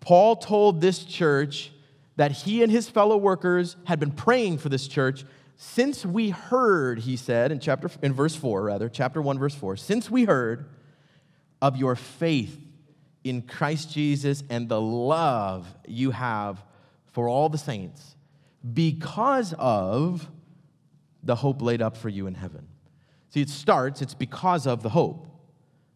Paul 0.00 0.36
told 0.36 0.80
this 0.80 1.04
church 1.04 1.72
that 2.16 2.32
he 2.32 2.62
and 2.62 2.72
his 2.72 2.88
fellow 2.88 3.16
workers 3.16 3.76
had 3.84 4.00
been 4.00 4.12
praying 4.12 4.58
for 4.58 4.68
this 4.68 4.88
church 4.88 5.24
since 5.62 6.06
we 6.06 6.30
heard, 6.30 7.00
he 7.00 7.16
said 7.16 7.52
in 7.52 7.60
chapter 7.60 7.90
in 8.00 8.14
verse 8.14 8.34
4 8.34 8.62
rather, 8.62 8.88
chapter 8.88 9.20
1 9.20 9.38
verse 9.38 9.54
4, 9.54 9.76
since 9.76 10.10
we 10.10 10.24
heard 10.24 10.70
of 11.60 11.76
your 11.76 11.96
faith 11.96 12.58
in 13.24 13.42
Christ 13.42 13.92
Jesus 13.92 14.42
and 14.48 14.70
the 14.70 14.80
love 14.80 15.66
you 15.86 16.12
have 16.12 16.64
for 17.12 17.28
all 17.28 17.50
the 17.50 17.58
saints 17.58 18.16
because 18.74 19.54
of 19.58 20.28
the 21.22 21.34
hope 21.34 21.62
laid 21.62 21.82
up 21.82 21.96
for 21.96 22.08
you 22.08 22.26
in 22.26 22.34
heaven. 22.34 22.66
See, 23.30 23.40
it 23.40 23.48
starts, 23.48 24.02
it's 24.02 24.14
because 24.14 24.66
of 24.66 24.82
the 24.82 24.88
hope 24.88 25.26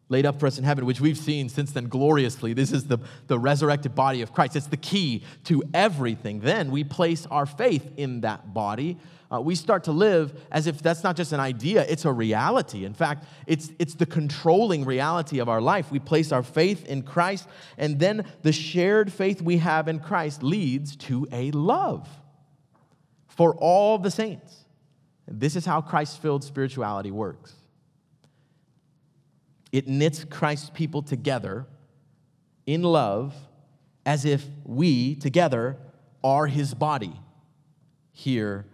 laid 0.09 0.27
up 0.27 0.39
for 0.39 0.47
us 0.47 0.59
in 0.59 0.65
heaven, 0.65 0.85
which 0.85 1.01
we've 1.01 1.19
seen 1.19 1.49
since 1.49 1.73
then 1.73 1.89
gloriously. 1.89 2.53
This 2.53 2.73
is 2.73 2.85
the, 2.85 2.99
the 3.27 3.39
resurrected 3.39 3.95
body 3.95 4.21
of 4.21 4.33
Christ. 4.33 4.55
It's 4.55 4.67
the 4.67 4.77
key 4.77 5.25
to 5.45 5.63
everything. 5.73 6.41
Then 6.41 6.71
we 6.71 6.85
place 6.85 7.27
our 7.27 7.47
faith 7.47 7.91
in 7.97 8.21
that 8.21 8.53
body 8.53 8.99
uh, 9.35 9.41
we 9.41 9.55
start 9.55 9.85
to 9.85 9.93
live 9.93 10.39
as 10.51 10.67
if 10.67 10.81
that's 10.81 11.03
not 11.03 11.17
just 11.17 11.33
an 11.33 11.41
idea, 11.41 11.85
it's 11.89 12.05
a 12.05 12.13
reality. 12.13 12.85
In 12.85 12.95
fact, 12.95 13.25
it's, 13.47 13.71
it's 13.79 13.95
the 13.95 14.07
controlling 14.07 14.85
reality 14.85 15.39
of 15.39 15.49
our 15.49 15.61
life. 15.61 15.91
We 15.91 15.99
place 15.99 16.31
our 16.31 16.43
faith 16.43 16.87
in 16.87 17.03
Christ, 17.03 17.49
and 17.79 17.99
then 17.99 18.27
the 18.43 18.53
shared 18.53 19.13
faith 19.13 19.43
we 19.43 19.59
have 19.59 19.89
in 19.89 19.99
Christ 19.99 20.43
leads 20.43 20.95
to 20.97 21.27
a 21.33 21.51
love 21.53 22.09
for 23.37 23.55
all 23.57 23.99
the 23.99 24.11
saints. 24.11 24.65
This 25.27 25.57
is 25.57 25.65
how 25.65 25.81
Christ 25.81 26.21
filled 26.21 26.45
spirituality 26.45 27.11
works 27.11 27.55
it 29.75 29.89
knits 29.89 30.23
Christ's 30.23 30.71
people 30.71 31.03
together 31.03 31.67
in 32.65 32.85
love 32.85 33.35
as 34.07 34.25
if 34.25 34.47
we 34.65 35.17
together 35.17 35.77
are 36.23 36.47
his 36.47 36.75
body 36.75 37.13
here 38.13 38.67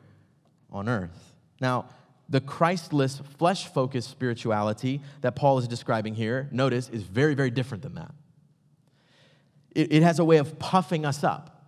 on 0.71 0.91
earth. 0.91 1.35
Now, 1.59 1.87
the 2.29 2.43
Christless, 2.43 3.23
flesh 3.39 3.67
focused 3.67 4.11
spirituality 4.11 5.01
that 5.23 5.37
Paul 5.37 5.57
is 5.57 5.67
describing 5.67 6.15
here, 6.15 6.51
notice, 6.53 6.91
is 6.91 7.03
very, 7.03 7.33
very 7.33 7.51
different 7.51 7.83
than 7.83 7.95
that. 7.95 8.13
It, 9.75 9.95
it, 9.95 10.03
has 10.03 10.19
a 10.19 10.25
way 10.25 10.37
of 10.37 10.59
puffing 10.59 11.07
us 11.07 11.25
up, 11.25 11.60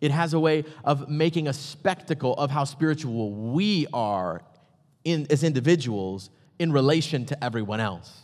it 0.00 0.10
has 0.10 0.34
a 0.34 0.40
way 0.40 0.64
of 0.84 1.08
making 1.08 1.48
a 1.48 1.52
spectacle 1.52 2.34
of 2.34 2.50
how 2.50 2.64
spiritual 2.64 3.32
we 3.32 3.86
are 3.92 4.42
in, 5.04 5.26
as 5.30 5.42
individuals 5.42 6.30
in 6.58 6.72
relation 6.72 7.24
to 7.26 7.44
everyone 7.44 7.80
else, 7.80 8.22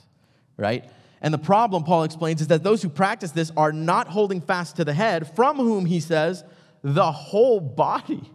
right? 0.56 0.88
And 1.20 1.32
the 1.32 1.38
problem, 1.38 1.84
Paul 1.84 2.04
explains, 2.04 2.40
is 2.40 2.48
that 2.48 2.62
those 2.62 2.82
who 2.82 2.88
practice 2.88 3.30
this 3.30 3.52
are 3.56 3.72
not 3.72 4.08
holding 4.08 4.40
fast 4.40 4.76
to 4.76 4.84
the 4.84 4.92
head, 4.92 5.34
from 5.36 5.56
whom, 5.56 5.86
he 5.86 6.00
says, 6.00 6.44
the 6.82 7.12
whole 7.12 7.60
body 7.60 8.28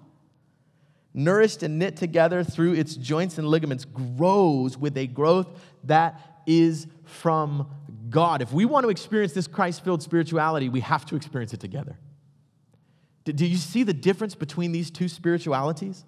nourished 1.13 1.63
and 1.63 1.79
knit 1.79 1.97
together 1.97 2.43
through 2.43 2.73
its 2.73 2.95
joints 2.95 3.37
and 3.37 3.47
ligaments, 3.47 3.85
grows 3.85 4.77
with 4.77 4.95
a 4.97 5.07
growth 5.07 5.47
that 5.83 6.41
is 6.45 6.87
from 7.03 7.67
God. 8.09 8.41
If 8.41 8.53
we 8.53 8.65
want 8.65 8.83
to 8.83 8.89
experience 8.89 9.33
this 9.33 9.47
Christ 9.47 9.83
filled 9.83 10.01
spirituality, 10.01 10.69
we 10.69 10.79
have 10.81 11.05
to 11.07 11.15
experience 11.15 11.53
it 11.53 11.59
together. 11.59 11.97
Do 13.35 13.45
you 13.45 13.57
see 13.57 13.83
the 13.83 13.93
difference 13.93 14.35
between 14.35 14.71
these 14.71 14.91
two 14.91 15.07
spiritualities? 15.07 16.05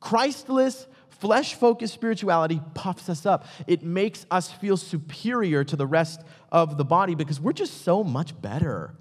Christless, 0.00 0.86
flesh 1.08 1.54
focused 1.54 1.94
spirituality 1.94 2.60
puffs 2.74 3.08
us 3.08 3.24
up. 3.24 3.46
It 3.66 3.82
makes 3.82 4.26
us 4.30 4.50
feel 4.50 4.76
superior 4.76 5.64
to 5.64 5.76
the 5.76 5.86
rest 5.86 6.20
of 6.52 6.76
the 6.76 6.84
body 6.84 7.14
because 7.14 7.40
we're 7.40 7.52
just 7.52 7.82
so 7.82 8.04
much 8.04 8.40
better 8.40 8.94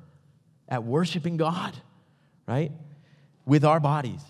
at 0.70 0.84
worshiping 0.84 1.38
God, 1.38 1.76
right? 2.48 2.72
With 3.46 3.66
our 3.66 3.80
bodies. 3.80 4.22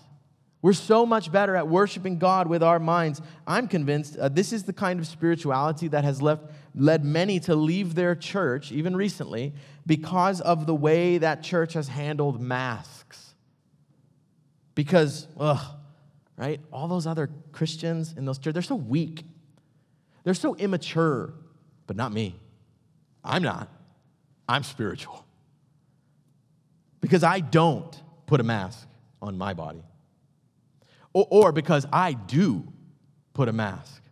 We're 0.64 0.72
so 0.72 1.04
much 1.04 1.30
better 1.30 1.54
at 1.56 1.68
worshiping 1.68 2.18
God 2.18 2.48
with 2.48 2.62
our 2.62 2.78
minds. 2.78 3.20
I'm 3.46 3.68
convinced 3.68 4.16
uh, 4.16 4.30
this 4.30 4.50
is 4.50 4.62
the 4.62 4.72
kind 4.72 4.98
of 4.98 5.06
spirituality 5.06 5.88
that 5.88 6.04
has 6.04 6.22
left, 6.22 6.44
led 6.74 7.04
many 7.04 7.38
to 7.40 7.54
leave 7.54 7.94
their 7.94 8.14
church, 8.14 8.72
even 8.72 8.96
recently, 8.96 9.52
because 9.86 10.40
of 10.40 10.66
the 10.66 10.74
way 10.74 11.18
that 11.18 11.42
church 11.42 11.74
has 11.74 11.88
handled 11.88 12.40
masks. 12.40 13.34
Because, 14.74 15.26
ugh, 15.38 15.60
right? 16.36 16.60
All 16.72 16.88
those 16.88 17.06
other 17.06 17.30
Christians 17.52 18.14
in 18.16 18.24
those 18.24 18.38
churches, 18.38 18.54
they're 18.54 18.62
so 18.62 18.76
weak. 18.76 19.24
They're 20.24 20.34
so 20.34 20.54
immature, 20.56 21.34
but 21.86 21.96
not 21.96 22.12
me. 22.12 22.34
I'm 23.22 23.42
not. 23.42 23.68
I'm 24.48 24.62
spiritual. 24.62 25.24
Because 27.00 27.22
I 27.22 27.40
don't 27.40 28.02
put 28.26 28.40
a 28.40 28.42
mask 28.42 28.88
on 29.20 29.36
my 29.36 29.54
body. 29.54 29.84
Or, 31.12 31.26
or 31.30 31.52
because 31.52 31.86
I 31.92 32.12
do 32.14 32.66
put 33.34 33.48
a 33.48 33.52
mask 33.52 34.02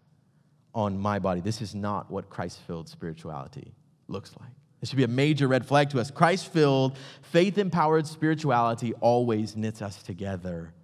on 0.74 0.98
my 0.98 1.18
body. 1.18 1.40
This 1.40 1.60
is 1.62 1.74
not 1.74 2.10
what 2.10 2.28
Christ 2.30 2.60
filled 2.66 2.88
spirituality 2.88 3.74
looks 4.08 4.32
like. 4.38 4.50
This 4.82 4.90
should 4.90 4.96
be 4.96 5.04
a 5.04 5.08
major 5.08 5.46
red 5.46 5.64
flag 5.64 5.90
to 5.90 6.00
us. 6.00 6.10
Christ 6.10 6.52
filled, 6.52 6.98
faith 7.22 7.56
empowered 7.56 8.04
spirituality 8.04 8.94
always 8.94 9.56
knits 9.56 9.80
us 9.80 10.02
together 10.02 10.74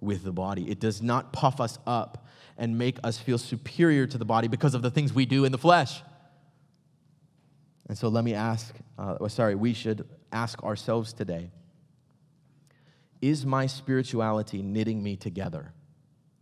with 0.00 0.24
the 0.24 0.32
body. 0.32 0.70
It 0.70 0.80
does 0.80 1.02
not 1.02 1.34
puff 1.34 1.60
us 1.60 1.78
up 1.86 2.26
and 2.56 2.78
make 2.78 2.96
us 3.04 3.18
feel 3.18 3.36
superior 3.36 4.06
to 4.06 4.16
the 4.16 4.24
body 4.24 4.48
because 4.48 4.74
of 4.74 4.80
the 4.80 4.90
things 4.90 5.12
we 5.12 5.26
do 5.26 5.44
in 5.44 5.52
the 5.52 5.58
flesh. 5.58 6.00
And 7.86 7.98
so 7.98 8.08
let 8.08 8.24
me 8.24 8.32
ask, 8.32 8.74
uh, 8.98 9.18
oh, 9.20 9.28
sorry, 9.28 9.54
we 9.54 9.74
should 9.74 10.08
ask 10.32 10.64
ourselves 10.64 11.12
today 11.12 11.50
Is 13.20 13.44
my 13.44 13.66
spirituality 13.66 14.62
knitting 14.62 15.02
me 15.02 15.16
together 15.16 15.74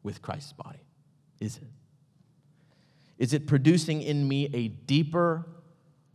with 0.04 0.22
Christ's 0.22 0.52
body? 0.52 0.84
Is 1.40 1.56
it? 1.56 1.68
Is 3.18 3.32
it 3.32 3.48
producing 3.48 4.02
in 4.02 4.26
me 4.28 4.48
a 4.52 4.68
deeper, 4.68 5.46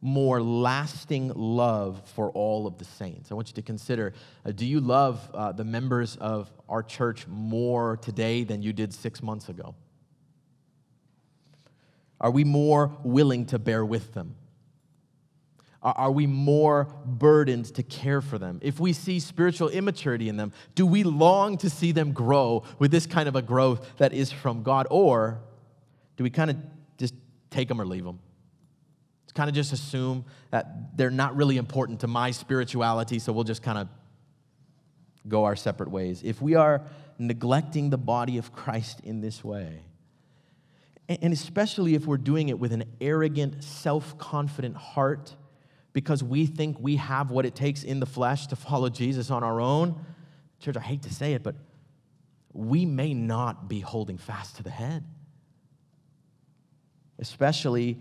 more 0.01 0.41
lasting 0.41 1.31
love 1.35 2.01
for 2.13 2.29
all 2.31 2.67
of 2.67 2.77
the 2.77 2.85
saints? 2.85 3.31
I 3.31 3.35
want 3.35 3.47
you 3.49 3.53
to 3.55 3.61
consider 3.61 4.13
uh, 4.45 4.51
do 4.51 4.65
you 4.65 4.79
love 4.79 5.29
uh, 5.33 5.51
the 5.51 5.63
members 5.63 6.15
of 6.17 6.51
our 6.69 6.83
church 6.83 7.27
more 7.27 7.97
today 7.97 8.43
than 8.43 8.61
you 8.61 8.73
did 8.73 8.93
six 8.93 9.23
months 9.23 9.49
ago? 9.49 9.75
Are 12.19 12.31
we 12.31 12.43
more 12.43 12.97
willing 13.03 13.45
to 13.47 13.59
bear 13.59 13.85
with 13.85 14.13
them? 14.13 14.35
Are 15.83 16.11
we 16.11 16.25
more 16.25 16.85
burdened 17.05 17.65
to 17.75 17.83
care 17.83 18.19
for 18.21 18.39
them? 18.39 18.59
If 18.63 18.79
we 18.79 18.93
see 18.93 19.19
spiritual 19.19 19.69
immaturity 19.69 20.27
in 20.27 20.35
them, 20.35 20.51
do 20.73 20.87
we 20.87 21.03
long 21.03 21.57
to 21.59 21.69
see 21.69 21.91
them 21.91 22.13
grow 22.13 22.63
with 22.79 22.89
this 22.89 23.05
kind 23.05 23.29
of 23.29 23.35
a 23.35 23.43
growth 23.43 23.97
that 23.97 24.11
is 24.11 24.31
from 24.31 24.63
God? 24.63 24.87
Or 24.89 25.39
do 26.17 26.23
we 26.23 26.31
kind 26.31 26.49
of 26.49 26.57
just 26.97 27.13
take 27.51 27.67
them 27.67 27.79
or 27.79 27.85
leave 27.85 28.03
them? 28.03 28.19
Kind 29.37 29.49
of 29.51 29.55
just 29.55 29.71
assume 29.71 30.25
that 30.49 30.97
they're 30.97 31.11
not 31.11 31.35
really 31.35 31.57
important 31.57 31.99
to 31.99 32.07
my 32.07 32.31
spirituality, 32.31 33.19
so 33.19 33.31
we'll 33.31 33.43
just 33.43 33.61
kind 33.61 33.77
of 33.77 33.87
go 35.27 35.43
our 35.43 35.55
separate 35.55 35.91
ways. 35.91 36.23
If 36.23 36.41
we 36.41 36.55
are 36.55 36.81
neglecting 37.19 37.91
the 37.91 37.99
body 37.99 38.39
of 38.39 38.51
Christ 38.51 38.99
in 39.03 39.21
this 39.21 39.43
way, 39.43 39.83
and 41.07 41.31
especially 41.31 41.93
if 41.93 42.07
we're 42.07 42.17
doing 42.17 42.49
it 42.49 42.57
with 42.57 42.73
an 42.73 42.85
arrogant, 42.99 43.63
self 43.63 44.17
confident 44.17 44.75
heart, 44.75 45.35
because 45.93 46.23
we 46.23 46.47
think 46.47 46.77
we 46.79 46.95
have 46.95 47.29
what 47.29 47.45
it 47.45 47.53
takes 47.53 47.83
in 47.83 47.99
the 47.99 48.07
flesh 48.07 48.47
to 48.47 48.55
follow 48.55 48.89
Jesus 48.89 49.29
on 49.29 49.43
our 49.43 49.61
own, 49.61 50.03
church, 50.59 50.77
I 50.77 50.81
hate 50.81 51.03
to 51.03 51.13
say 51.13 51.33
it, 51.33 51.43
but 51.43 51.53
we 52.53 52.87
may 52.87 53.13
not 53.13 53.69
be 53.69 53.81
holding 53.81 54.17
fast 54.17 54.55
to 54.55 54.63
the 54.63 54.71
head. 54.71 55.03
Especially 57.19 57.99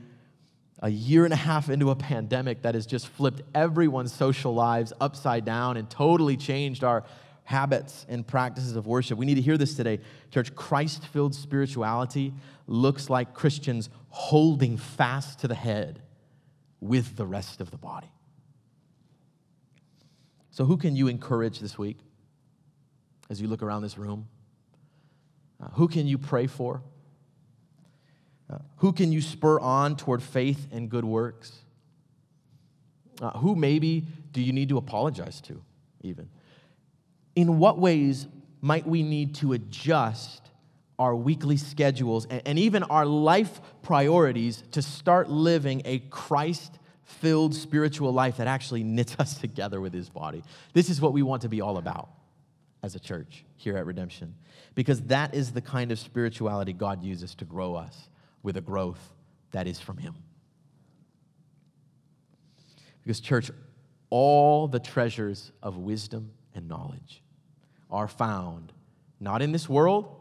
a 0.81 0.91
year 0.91 1.25
and 1.25 1.33
a 1.33 1.37
half 1.37 1.71
into 1.71 1.91
a 1.91 1.97
pandemic 1.97 2.63
that 2.63 2.75
has 2.75 2.87
just 2.87 3.09
flipped 3.09 3.43
everyone's 3.55 4.13
social 4.13 4.55
lives 4.55 4.93
upside 5.01 5.45
down 5.45 5.77
and 5.77 5.89
totally 5.89 6.37
changed 6.37 6.85
our 6.85 7.05
habits 7.45 8.05
and 8.09 8.27
practices 8.27 8.77
of 8.77 8.87
worship. 8.87 9.17
We 9.17 9.25
need 9.25 9.37
to 9.37 9.41
hear 9.41 9.57
this 9.57 9.75
today. 9.75 10.01
Church, 10.31 10.55
Christ 10.55 11.07
filled 11.07 11.35
spirituality 11.35 12.35
looks 12.67 13.09
like 13.09 13.35
Christians 13.35 13.89
holding 14.09 14.77
fast 14.77 15.41
to 15.41 15.49
the 15.49 15.55
head 15.55 16.03
with 16.81 17.17
the 17.17 17.25
rest 17.25 17.61
of 17.61 17.71
the 17.71 17.79
body. 17.79 18.11
So, 20.51 20.65
who 20.65 20.77
can 20.77 20.97
you 20.97 21.09
encourage 21.09 21.61
this 21.61 21.79
week 21.79 21.99
as 23.31 23.41
you 23.41 23.49
look 23.49 23.63
around 23.63 23.83
this 23.83 23.97
room? 23.97 24.29
Uh, 25.63 25.69
who 25.73 25.89
can 25.89 26.07
you 26.07 26.19
pray 26.19 26.47
for? 26.47 26.83
Uh, 28.49 28.59
who 28.77 28.93
can 28.93 29.13
you 29.13 29.21
spur 29.21 29.59
on 29.59 29.97
toward 29.97 30.23
faith 30.23 30.69
and 30.73 30.89
good 30.89 31.05
works? 31.05 31.53
Uh, 33.21 33.31
who 33.39 33.57
maybe 33.57 34.07
do 34.33 34.41
you 34.41 34.53
need 34.53 34.69
to 34.69 34.77
apologize 34.77 35.41
to, 35.41 35.61
even? 36.03 36.29
In 37.35 37.59
what 37.59 37.79
ways 37.79 38.27
might 38.61 38.87
we 38.87 39.03
need 39.03 39.35
to 39.37 39.53
adjust 39.53 40.43
our 40.99 41.15
weekly 41.15 41.57
schedules, 41.57 42.27
and, 42.27 42.43
and 42.47 42.59
even 42.59 42.83
our 42.85 43.05
life 43.05 43.61
priorities 43.83 44.63
to 44.73 44.81
start 44.81 45.29
living 45.29 45.83
a 45.85 45.99
Christ 45.99 46.79
filled 47.05 47.55
spiritual 47.55 48.13
life 48.13 48.39
that 48.39 48.47
actually 48.47 48.83
knits 48.83 49.17
us 49.19 49.39
together 49.39 49.81
with 49.81 49.93
his 49.93 50.09
body. 50.09 50.43
This 50.73 50.89
is 50.89 51.01
what 51.01 51.13
we 51.13 51.23
want 51.23 51.43
to 51.43 51.49
be 51.49 51.61
all 51.61 51.79
about 51.79 52.09
as 52.83 52.95
a 52.95 53.01
church 53.01 53.45
here 53.57 53.77
at 53.77 53.87
Redemption, 53.87 54.35
because 54.75 55.03
that 55.03 55.35
is 55.35 55.53
the 55.53 55.61
kind 55.61 55.93
of 55.93 55.99
spirituality 55.99 56.73
God 56.73 57.03
uses 57.03 57.35
to 57.37 57.45
grow 57.45 57.75
us 57.75 58.09
with 58.47 58.57
a 58.57 58.61
growth 58.61 59.13
that 59.51 59.67
is 59.67 59.81
from 59.81 59.99
him. 59.99 60.15
Because, 63.03 63.19
church, 63.19 63.51
all 64.09 64.69
the 64.69 64.79
treasures 64.79 65.51
of 65.65 65.79
wisdom 65.79 66.31
and 66.55 66.69
knowledge 66.69 67.23
are 67.91 68.07
found 68.07 68.73
not 69.19 69.43
in 69.43 69.51
this 69.51 69.69
world, 69.69 70.15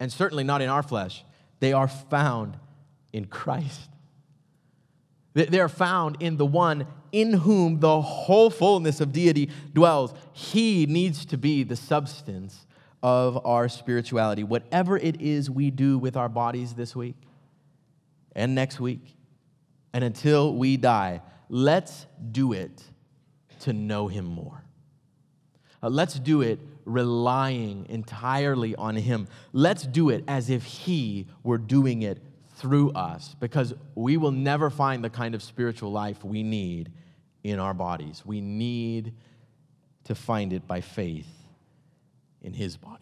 and 0.00 0.10
certainly 0.12 0.42
not 0.42 0.60
in 0.60 0.68
our 0.68 0.82
flesh. 0.82 1.24
They 1.60 1.72
are 1.72 1.86
found 1.86 2.56
in 3.12 3.26
Christ. 3.26 3.90
They 5.34 5.60
are 5.60 5.68
found 5.68 6.16
in 6.18 6.38
the 6.38 6.46
one 6.46 6.88
in 7.12 7.32
whom 7.32 7.78
the 7.78 8.00
whole 8.00 8.50
fullness 8.50 9.00
of 9.00 9.12
deity 9.12 9.50
dwells. 9.72 10.14
He 10.32 10.86
needs 10.86 11.24
to 11.26 11.38
be 11.38 11.62
the 11.62 11.76
substance 11.76 12.66
of 13.04 13.46
our 13.46 13.68
spirituality. 13.68 14.42
Whatever 14.42 14.96
it 14.96 15.20
is 15.20 15.48
we 15.48 15.70
do 15.70 15.96
with 15.96 16.16
our 16.16 16.28
bodies 16.28 16.74
this 16.74 16.96
week 16.96 17.14
and 18.34 18.54
next 18.54 18.80
week, 18.80 19.16
and 19.92 20.02
until 20.04 20.54
we 20.54 20.76
die, 20.76 21.20
let's 21.48 22.06
do 22.30 22.52
it 22.52 22.82
to 23.60 23.72
know 23.72 24.08
Him 24.08 24.24
more. 24.24 24.64
Uh, 25.82 25.88
let's 25.88 26.18
do 26.18 26.42
it 26.42 26.60
relying 26.84 27.86
entirely 27.88 28.74
on 28.76 28.96
Him. 28.96 29.28
Let's 29.52 29.86
do 29.86 30.10
it 30.10 30.24
as 30.28 30.50
if 30.50 30.64
He 30.64 31.26
were 31.42 31.58
doing 31.58 32.02
it 32.02 32.22
through 32.56 32.92
us 32.92 33.34
because 33.40 33.74
we 33.94 34.16
will 34.16 34.30
never 34.30 34.70
find 34.70 35.02
the 35.02 35.10
kind 35.10 35.34
of 35.34 35.42
spiritual 35.42 35.90
life 35.90 36.24
we 36.24 36.42
need 36.42 36.92
in 37.42 37.58
our 37.58 37.74
bodies. 37.74 38.22
We 38.24 38.40
need 38.40 39.14
to 40.04 40.14
find 40.14 40.52
it 40.52 40.66
by 40.66 40.80
faith 40.80 41.28
in 42.40 42.52
His 42.52 42.76
body. 42.76 43.01